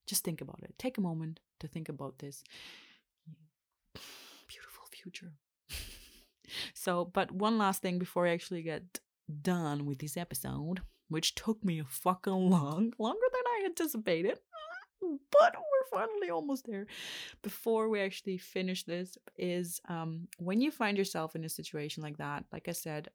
Just 0.07 0.23
think 0.23 0.41
about 0.41 0.59
it. 0.63 0.73
Take 0.77 0.97
a 0.97 1.01
moment 1.01 1.39
to 1.59 1.67
think 1.67 1.89
about 1.89 2.19
this 2.19 2.43
beautiful 4.47 4.85
future. 4.91 5.33
so, 6.73 7.05
but 7.05 7.31
one 7.31 7.57
last 7.57 7.81
thing 7.81 7.99
before 7.99 8.27
I 8.27 8.31
actually 8.31 8.63
get 8.63 8.99
done 9.41 9.85
with 9.85 9.99
this 9.99 10.17
episode, 10.17 10.81
which 11.09 11.35
took 11.35 11.63
me 11.63 11.79
a 11.79 11.85
fucking 11.85 12.49
long, 12.49 12.93
longer 12.97 13.27
than 13.31 13.43
I 13.45 13.63
anticipated. 13.65 14.39
But 15.01 15.55
we're 15.55 15.99
finally 15.99 16.29
almost 16.29 16.65
there. 16.67 16.85
Before 17.41 17.87
we 17.87 18.01
actually 18.01 18.37
finish 18.37 18.83
this, 18.83 19.17
is 19.37 19.79
um 19.87 20.27
when 20.37 20.59
you 20.59 20.71
find 20.71 20.97
yourself 20.97 21.35
in 21.35 21.45
a 21.45 21.49
situation 21.49 22.03
like 22.03 22.17
that, 22.17 22.43
like 22.51 22.67
I 22.67 22.73
said, 22.73 23.09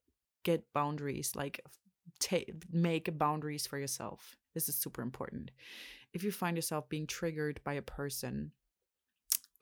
get 0.45 0.73
boundaries, 0.73 1.33
like 1.35 1.61
make 2.71 3.19
boundaries 3.19 3.67
for 3.67 3.79
yourself. 3.79 4.37
This 4.55 4.69
is 4.69 4.77
super 4.77 5.03
important. 5.03 5.51
If 6.13 6.23
you 6.23 6.31
find 6.31 6.57
yourself 6.57 6.89
being 6.89 7.07
triggered 7.07 7.61
by 7.65 7.75
a 7.75 7.83
person, 7.83 8.53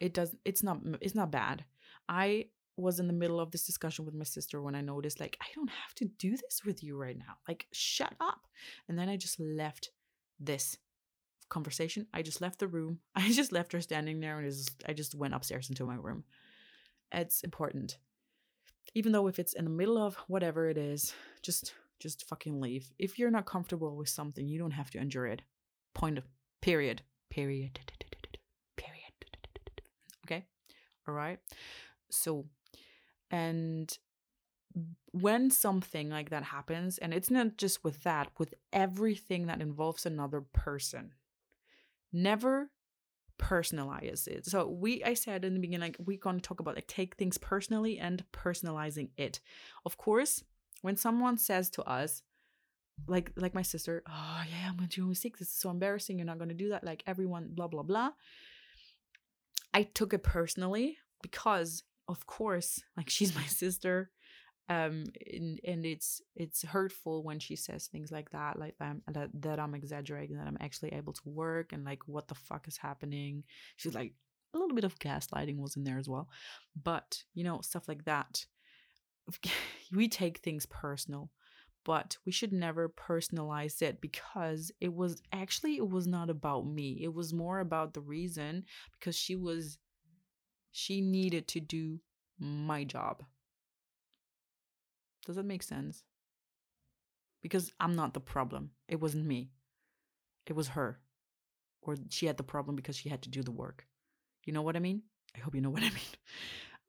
it 0.01 0.13
does 0.13 0.35
it's 0.45 0.63
not 0.63 0.81
it's 1.01 1.15
not 1.15 1.31
bad. 1.31 1.65
I 2.09 2.47
was 2.77 2.99
in 2.99 3.07
the 3.07 3.13
middle 3.13 3.41
of 3.41 3.51
this 3.51 3.65
discussion 3.65 4.05
with 4.05 4.15
my 4.15 4.25
sister 4.25 4.61
when 4.61 4.75
I 4.75 4.81
noticed, 4.81 5.21
like, 5.21 5.37
I 5.41 5.47
don't 5.55 5.71
have 5.71 5.95
to 5.97 6.07
do 6.19 6.31
this 6.31 6.63
with 6.65 6.83
you 6.83 6.97
right 6.97 7.17
now. 7.17 7.37
Like, 7.47 7.67
shut 7.73 8.15
up. 8.21 8.47
And 8.89 8.99
then 8.99 9.09
I 9.09 9.17
just 9.17 9.39
left 9.39 9.91
this 10.41 10.77
conversation. 11.49 12.07
I 12.15 12.23
just 12.23 12.41
left 12.41 12.59
the 12.59 12.67
room. 12.67 13.01
I 13.15 13.31
just 13.31 13.53
left 13.53 13.73
her 13.73 13.81
standing 13.81 14.21
there 14.21 14.39
and 14.39 14.51
just, 14.51 14.83
I 14.87 14.93
just 14.93 15.15
went 15.15 15.35
upstairs 15.35 15.69
into 15.69 15.85
my 15.85 15.97
room. 15.97 16.25
It's 17.13 17.43
important. 17.43 17.99
Even 18.95 19.13
though 19.13 19.27
if 19.27 19.39
it's 19.39 19.55
in 19.55 19.65
the 19.65 19.71
middle 19.71 19.99
of 19.99 20.17
whatever 20.29 20.69
it 20.69 20.77
is, 20.77 21.15
just 21.43 21.75
just 21.99 22.29
fucking 22.29 22.61
leave. 22.61 22.91
If 22.99 23.19
you're 23.19 23.31
not 23.31 23.47
comfortable 23.47 23.97
with 23.97 24.09
something, 24.09 24.49
you 24.49 24.59
don't 24.59 24.73
have 24.73 24.91
to 24.91 24.99
endure 24.99 25.27
it. 25.27 25.43
Point 25.95 26.19
of 26.19 26.25
period. 26.61 27.03
Period. 27.31 27.79
Period. 28.77 29.13
Okay? 30.27 30.45
All 31.07 31.15
right. 31.15 31.39
So 32.11 32.47
and 33.31 33.97
when 35.13 35.51
something 35.51 36.11
like 36.11 36.31
that 36.31 36.45
happens, 36.45 36.99
and 36.99 37.13
it's 37.13 37.31
not 37.31 37.57
just 37.57 37.85
with 37.85 38.03
that, 38.03 38.31
with 38.39 38.55
everything 38.73 39.47
that 39.47 39.61
involves 39.61 40.07
another 40.07 40.41
person, 40.41 41.13
never 42.13 42.71
personalize 43.43 44.29
it. 44.29 44.47
So 44.47 44.69
we 44.69 45.03
I 45.03 45.15
said 45.15 45.45
in 45.45 45.55
the 45.55 45.61
beginning, 45.61 45.81
like 45.81 45.97
we're 45.99 46.19
gonna 46.19 46.41
talk 46.41 46.61
about 46.61 46.77
like 46.77 46.87
take 46.87 47.17
things 47.17 47.39
personally 47.39 47.99
and 47.99 48.25
personalizing 48.33 49.11
it. 49.17 49.41
Of 49.85 49.97
course, 49.97 50.45
when 50.83 50.97
someone 50.97 51.37
says 51.39 51.69
to 51.71 51.83
us, 51.83 52.23
like 53.09 53.33
like 53.37 53.55
my 53.55 53.63
sister, 53.63 54.03
oh 54.09 54.43
yeah, 54.49 54.69
I'm 54.69 54.77
gonna 54.77 54.89
do 54.89 55.07
mistake. 55.07 55.39
This 55.39 55.49
is 55.49 55.55
so 55.55 55.71
embarrassing. 55.71 56.19
You're 56.19 56.27
not 56.27 56.39
gonna 56.39 56.55
do 56.55 56.69
that. 56.69 56.85
Like 56.85 57.03
everyone, 57.07 57.49
blah 57.53 57.67
blah 57.67 57.83
blah. 57.83 58.11
I 59.75 59.83
took 59.83 60.15
it 60.15 60.23
personally 60.23 60.99
because 61.23 61.83
of 62.09 62.27
course 62.27 62.81
like 62.97 63.11
she's 63.11 63.35
my 63.43 63.47
sister 63.47 64.11
um 64.69 65.05
and, 65.33 65.61
and 65.65 65.85
it's 65.85 66.21
it's 66.37 66.63
hurtful 66.63 67.23
when 67.23 67.39
she 67.39 67.57
says 67.57 67.87
things 67.87 68.13
like 68.13 68.31
that 68.31 68.59
like 68.59 68.75
I'm, 68.81 69.03
that, 69.13 69.31
that 69.41 69.59
i'm 69.59 69.75
exaggerating 69.75 70.37
that 70.37 70.47
i'm 70.47 70.59
actually 70.61 70.93
able 70.93 71.13
to 71.13 71.23
work 71.25 71.73
and 71.73 71.85
like 71.85 72.01
what 72.07 72.29
the 72.29 72.35
fuck 72.35 72.69
is 72.69 72.77
happening 72.77 73.45
she's 73.77 73.95
like 73.95 74.15
a 74.55 74.59
little 74.59 74.75
bit 74.75 74.85
of 74.85 74.99
gaslighting 74.99 75.59
was 75.59 75.77
in 75.77 75.85
there 75.85 75.99
as 75.99 76.09
well 76.09 76.29
but 76.81 77.23
you 77.35 77.43
know 77.45 77.61
stuff 77.63 77.89
like 77.89 78.05
that 78.05 78.45
we 79.93 80.09
take 80.09 80.39
things 80.39 80.67
personal 80.67 81.31
but 81.85 82.17
we 82.25 82.31
should 82.31 82.53
never 82.53 82.89
personalize 82.89 83.83
it 83.83 84.01
because 84.01 84.71
it 84.81 84.95
was 84.95 85.21
actually 85.33 85.77
it 85.77 85.89
was 85.89 86.07
not 86.07 86.31
about 86.31 86.67
me 86.67 87.01
it 87.03 87.13
was 87.13 87.33
more 87.33 87.59
about 87.59 87.95
the 87.95 88.01
reason 88.01 88.65
because 88.99 89.17
she 89.17 89.35
was 89.35 89.79
she 90.73 91.01
needed 91.03 91.47
to 91.49 91.61
do 91.61 92.01
my 92.39 92.83
job. 92.83 93.23
Does 95.27 95.37
that 95.37 95.45
make 95.45 95.63
sense? 95.63 96.05
Because 97.43 97.73
I'm 97.81 97.97
not 97.97 98.15
the 98.15 98.21
problem. 98.21 98.71
It 98.89 99.01
wasn't 99.01 99.27
me. 99.27 99.51
It 100.47 100.55
was 100.55 100.69
her. 100.69 101.01
Or 101.83 101.97
she 102.11 102.27
had 102.27 102.37
the 102.37 102.43
problem 102.43 102.77
because 102.77 102.97
she 102.97 103.09
had 103.09 103.23
to 103.23 103.31
do 103.31 103.43
the 103.43 103.51
work. 103.51 103.87
You 104.45 104.53
know 104.53 104.63
what 104.63 104.77
I 104.77 104.81
mean? 104.81 105.03
I 105.37 105.41
hope 105.41 105.55
you 105.55 105.61
know 105.61 105.71
what 105.77 105.83
I 105.83 105.91
mean. 105.91 106.15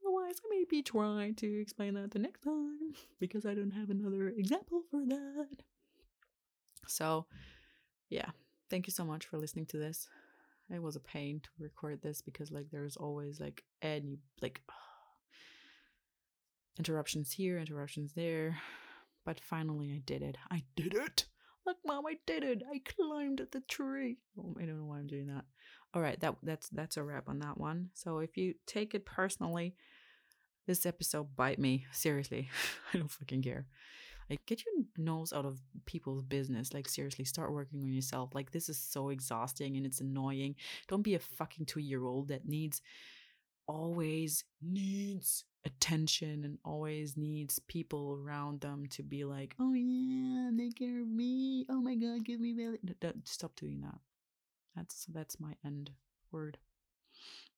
Otherwise, 0.01 0.35
I 0.45 0.55
may 0.55 0.65
be 0.69 0.81
trying 0.81 1.35
to 1.35 1.61
explain 1.61 1.95
that 1.95 2.11
the 2.11 2.19
next 2.19 2.41
time 2.41 2.93
because 3.19 3.45
I 3.45 3.53
don't 3.53 3.71
have 3.71 3.89
another 3.89 4.29
example 4.29 4.83
for 4.89 5.05
that. 5.05 5.47
So, 6.87 7.25
yeah. 8.09 8.29
Thank 8.69 8.87
you 8.87 8.91
so 8.91 9.05
much 9.05 9.25
for 9.25 9.37
listening 9.37 9.67
to 9.67 9.77
this 9.77 10.07
it 10.73 10.81
was 10.81 10.95
a 10.95 11.01
pain 11.01 11.39
to 11.41 11.49
record 11.59 12.01
this 12.01 12.21
because 12.21 12.51
like 12.51 12.67
there's 12.71 12.97
always 12.97 13.39
like 13.39 13.63
any 13.81 14.19
like 14.41 14.61
interruptions 16.77 17.31
here, 17.31 17.59
interruptions 17.59 18.13
there. 18.13 18.57
But 19.25 19.39
finally 19.39 19.91
I 19.91 20.01
did 20.05 20.21
it. 20.21 20.37
I 20.51 20.63
did 20.75 20.93
it. 20.93 21.25
Look, 21.65 21.77
mom, 21.85 22.05
I 22.05 22.17
did 22.25 22.43
it. 22.43 22.61
I 22.69 22.81
climbed 22.83 23.41
the 23.51 23.61
tree. 23.61 24.17
Oh, 24.37 24.55
I 24.59 24.65
don't 24.65 24.77
know 24.77 24.85
why 24.85 24.97
I'm 24.97 25.07
doing 25.07 25.27
that. 25.27 25.45
All 25.93 26.01
right, 26.01 26.19
that 26.19 26.35
that's 26.43 26.67
that's 26.69 26.97
a 26.97 27.03
wrap 27.03 27.29
on 27.29 27.39
that 27.39 27.57
one. 27.57 27.89
So 27.93 28.19
if 28.19 28.35
you 28.35 28.55
take 28.65 28.93
it 28.95 29.05
personally, 29.05 29.75
this 30.67 30.85
episode 30.85 31.35
bite 31.35 31.59
me. 31.59 31.85
Seriously. 31.91 32.49
I 32.93 32.97
don't 32.97 33.11
fucking 33.11 33.43
care. 33.43 33.67
Like, 34.29 34.45
get 34.45 34.63
your 34.65 34.85
nose 34.97 35.33
out 35.33 35.45
of 35.45 35.59
people's 35.85 36.23
business. 36.23 36.73
Like, 36.73 36.87
seriously, 36.87 37.25
start 37.25 37.51
working 37.51 37.83
on 37.83 37.91
yourself. 37.91 38.31
Like, 38.33 38.51
this 38.51 38.69
is 38.69 38.77
so 38.77 39.09
exhausting 39.09 39.75
and 39.77 39.85
it's 39.85 39.99
annoying. 40.01 40.55
Don't 40.87 41.01
be 41.01 41.15
a 41.15 41.19
fucking 41.19 41.65
two 41.65 41.81
year 41.81 42.05
old 42.05 42.29
that 42.29 42.47
needs, 42.47 42.81
always 43.67 44.43
needs 44.61 45.45
attention 45.65 46.43
and 46.43 46.57
always 46.65 47.15
needs 47.15 47.59
people 47.59 48.19
around 48.21 48.61
them 48.61 48.85
to 48.89 49.03
be 49.03 49.23
like, 49.23 49.55
oh 49.59 49.73
yeah, 49.73 50.49
take 50.57 50.77
care 50.77 51.01
of 51.01 51.07
me. 51.07 51.65
Oh 51.69 51.81
my 51.81 51.95
god, 51.95 52.25
give 52.25 52.39
me 52.39 52.53
value. 52.53 52.77
Stop 53.23 53.55
doing 53.55 53.81
that. 53.81 53.99
That's 54.75 55.05
that's 55.05 55.39
my 55.39 55.53
end 55.65 55.91
word. 56.31 56.57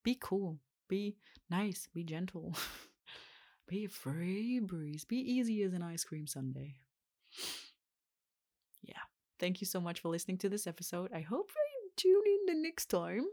Be 0.04 0.18
cool. 0.22 0.60
Be 0.88 1.18
nice. 1.50 1.88
Be 1.94 2.04
gentle. 2.04 2.54
Be 3.68 3.88
free 3.88 4.60
breeze. 4.60 5.06
Be 5.06 5.18
easy 5.18 5.64
as 5.64 5.74
an 5.74 5.82
ice 5.82 6.04
cream 6.04 6.28
sundae. 6.28 6.76
Yeah. 8.84 9.02
Thank 9.40 9.62
you 9.62 9.66
so 9.66 9.82
much 9.82 10.02
for 10.02 10.10
listening 10.10 10.38
to 10.40 10.50
this 10.50 10.68
episode. 10.68 11.12
I 11.14 11.22
hope 11.22 11.50
you 11.56 11.90
tune 11.98 12.24
in 12.26 12.56
the 12.56 12.62
next 12.62 12.86
time. 12.90 13.26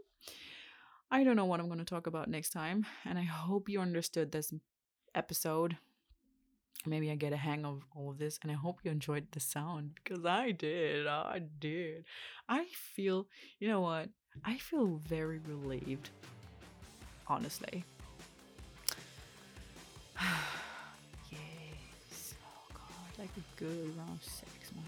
I 1.13 1.23
don't 1.23 1.35
know 1.35 1.45
what 1.45 1.59
I'm 1.59 1.67
going 1.67 1.77
to 1.77 1.85
talk 1.85 2.07
about 2.07 2.27
next 2.27 2.49
time, 2.49 2.87
and 3.05 3.19
I 3.19 3.21
hope 3.21 3.69
you 3.69 3.79
understood 3.79 4.31
this 4.31 4.51
episode. 5.13 5.77
Maybe 6.87 7.11
I 7.11 7.15
get 7.15 7.31
a 7.31 7.37
hang 7.37 7.65
of 7.65 7.83
all 7.95 8.09
of 8.09 8.17
this, 8.17 8.39
and 8.41 8.51
I 8.51 8.55
hope 8.55 8.79
you 8.83 8.89
enjoyed 8.89 9.27
the 9.31 9.39
sound 9.39 9.91
because 10.03 10.25
I 10.25 10.49
did. 10.49 11.05
I 11.05 11.43
did. 11.59 12.05
I 12.49 12.65
feel, 12.95 13.27
you 13.59 13.67
know 13.67 13.81
what? 13.81 14.09
I 14.43 14.57
feel 14.57 14.99
very 15.07 15.37
relieved, 15.37 16.09
honestly. 17.27 17.85
yes. 21.29 22.33
Oh 22.43 22.71
god, 22.73 23.19
like 23.19 23.29
a 23.37 23.43
good 23.59 23.95
round 23.95 24.19
sex, 24.19 24.71
man. 24.73 24.83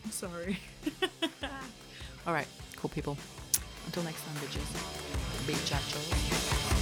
Sorry. 0.10 0.56
All 2.26 2.34
right, 2.34 2.46
cool 2.76 2.90
people. 2.90 3.16
Until 3.86 4.02
next 4.02 4.22
time, 4.24 4.34
bitches. 4.36 5.46
Big 5.46 5.56
chachos. 5.56 6.79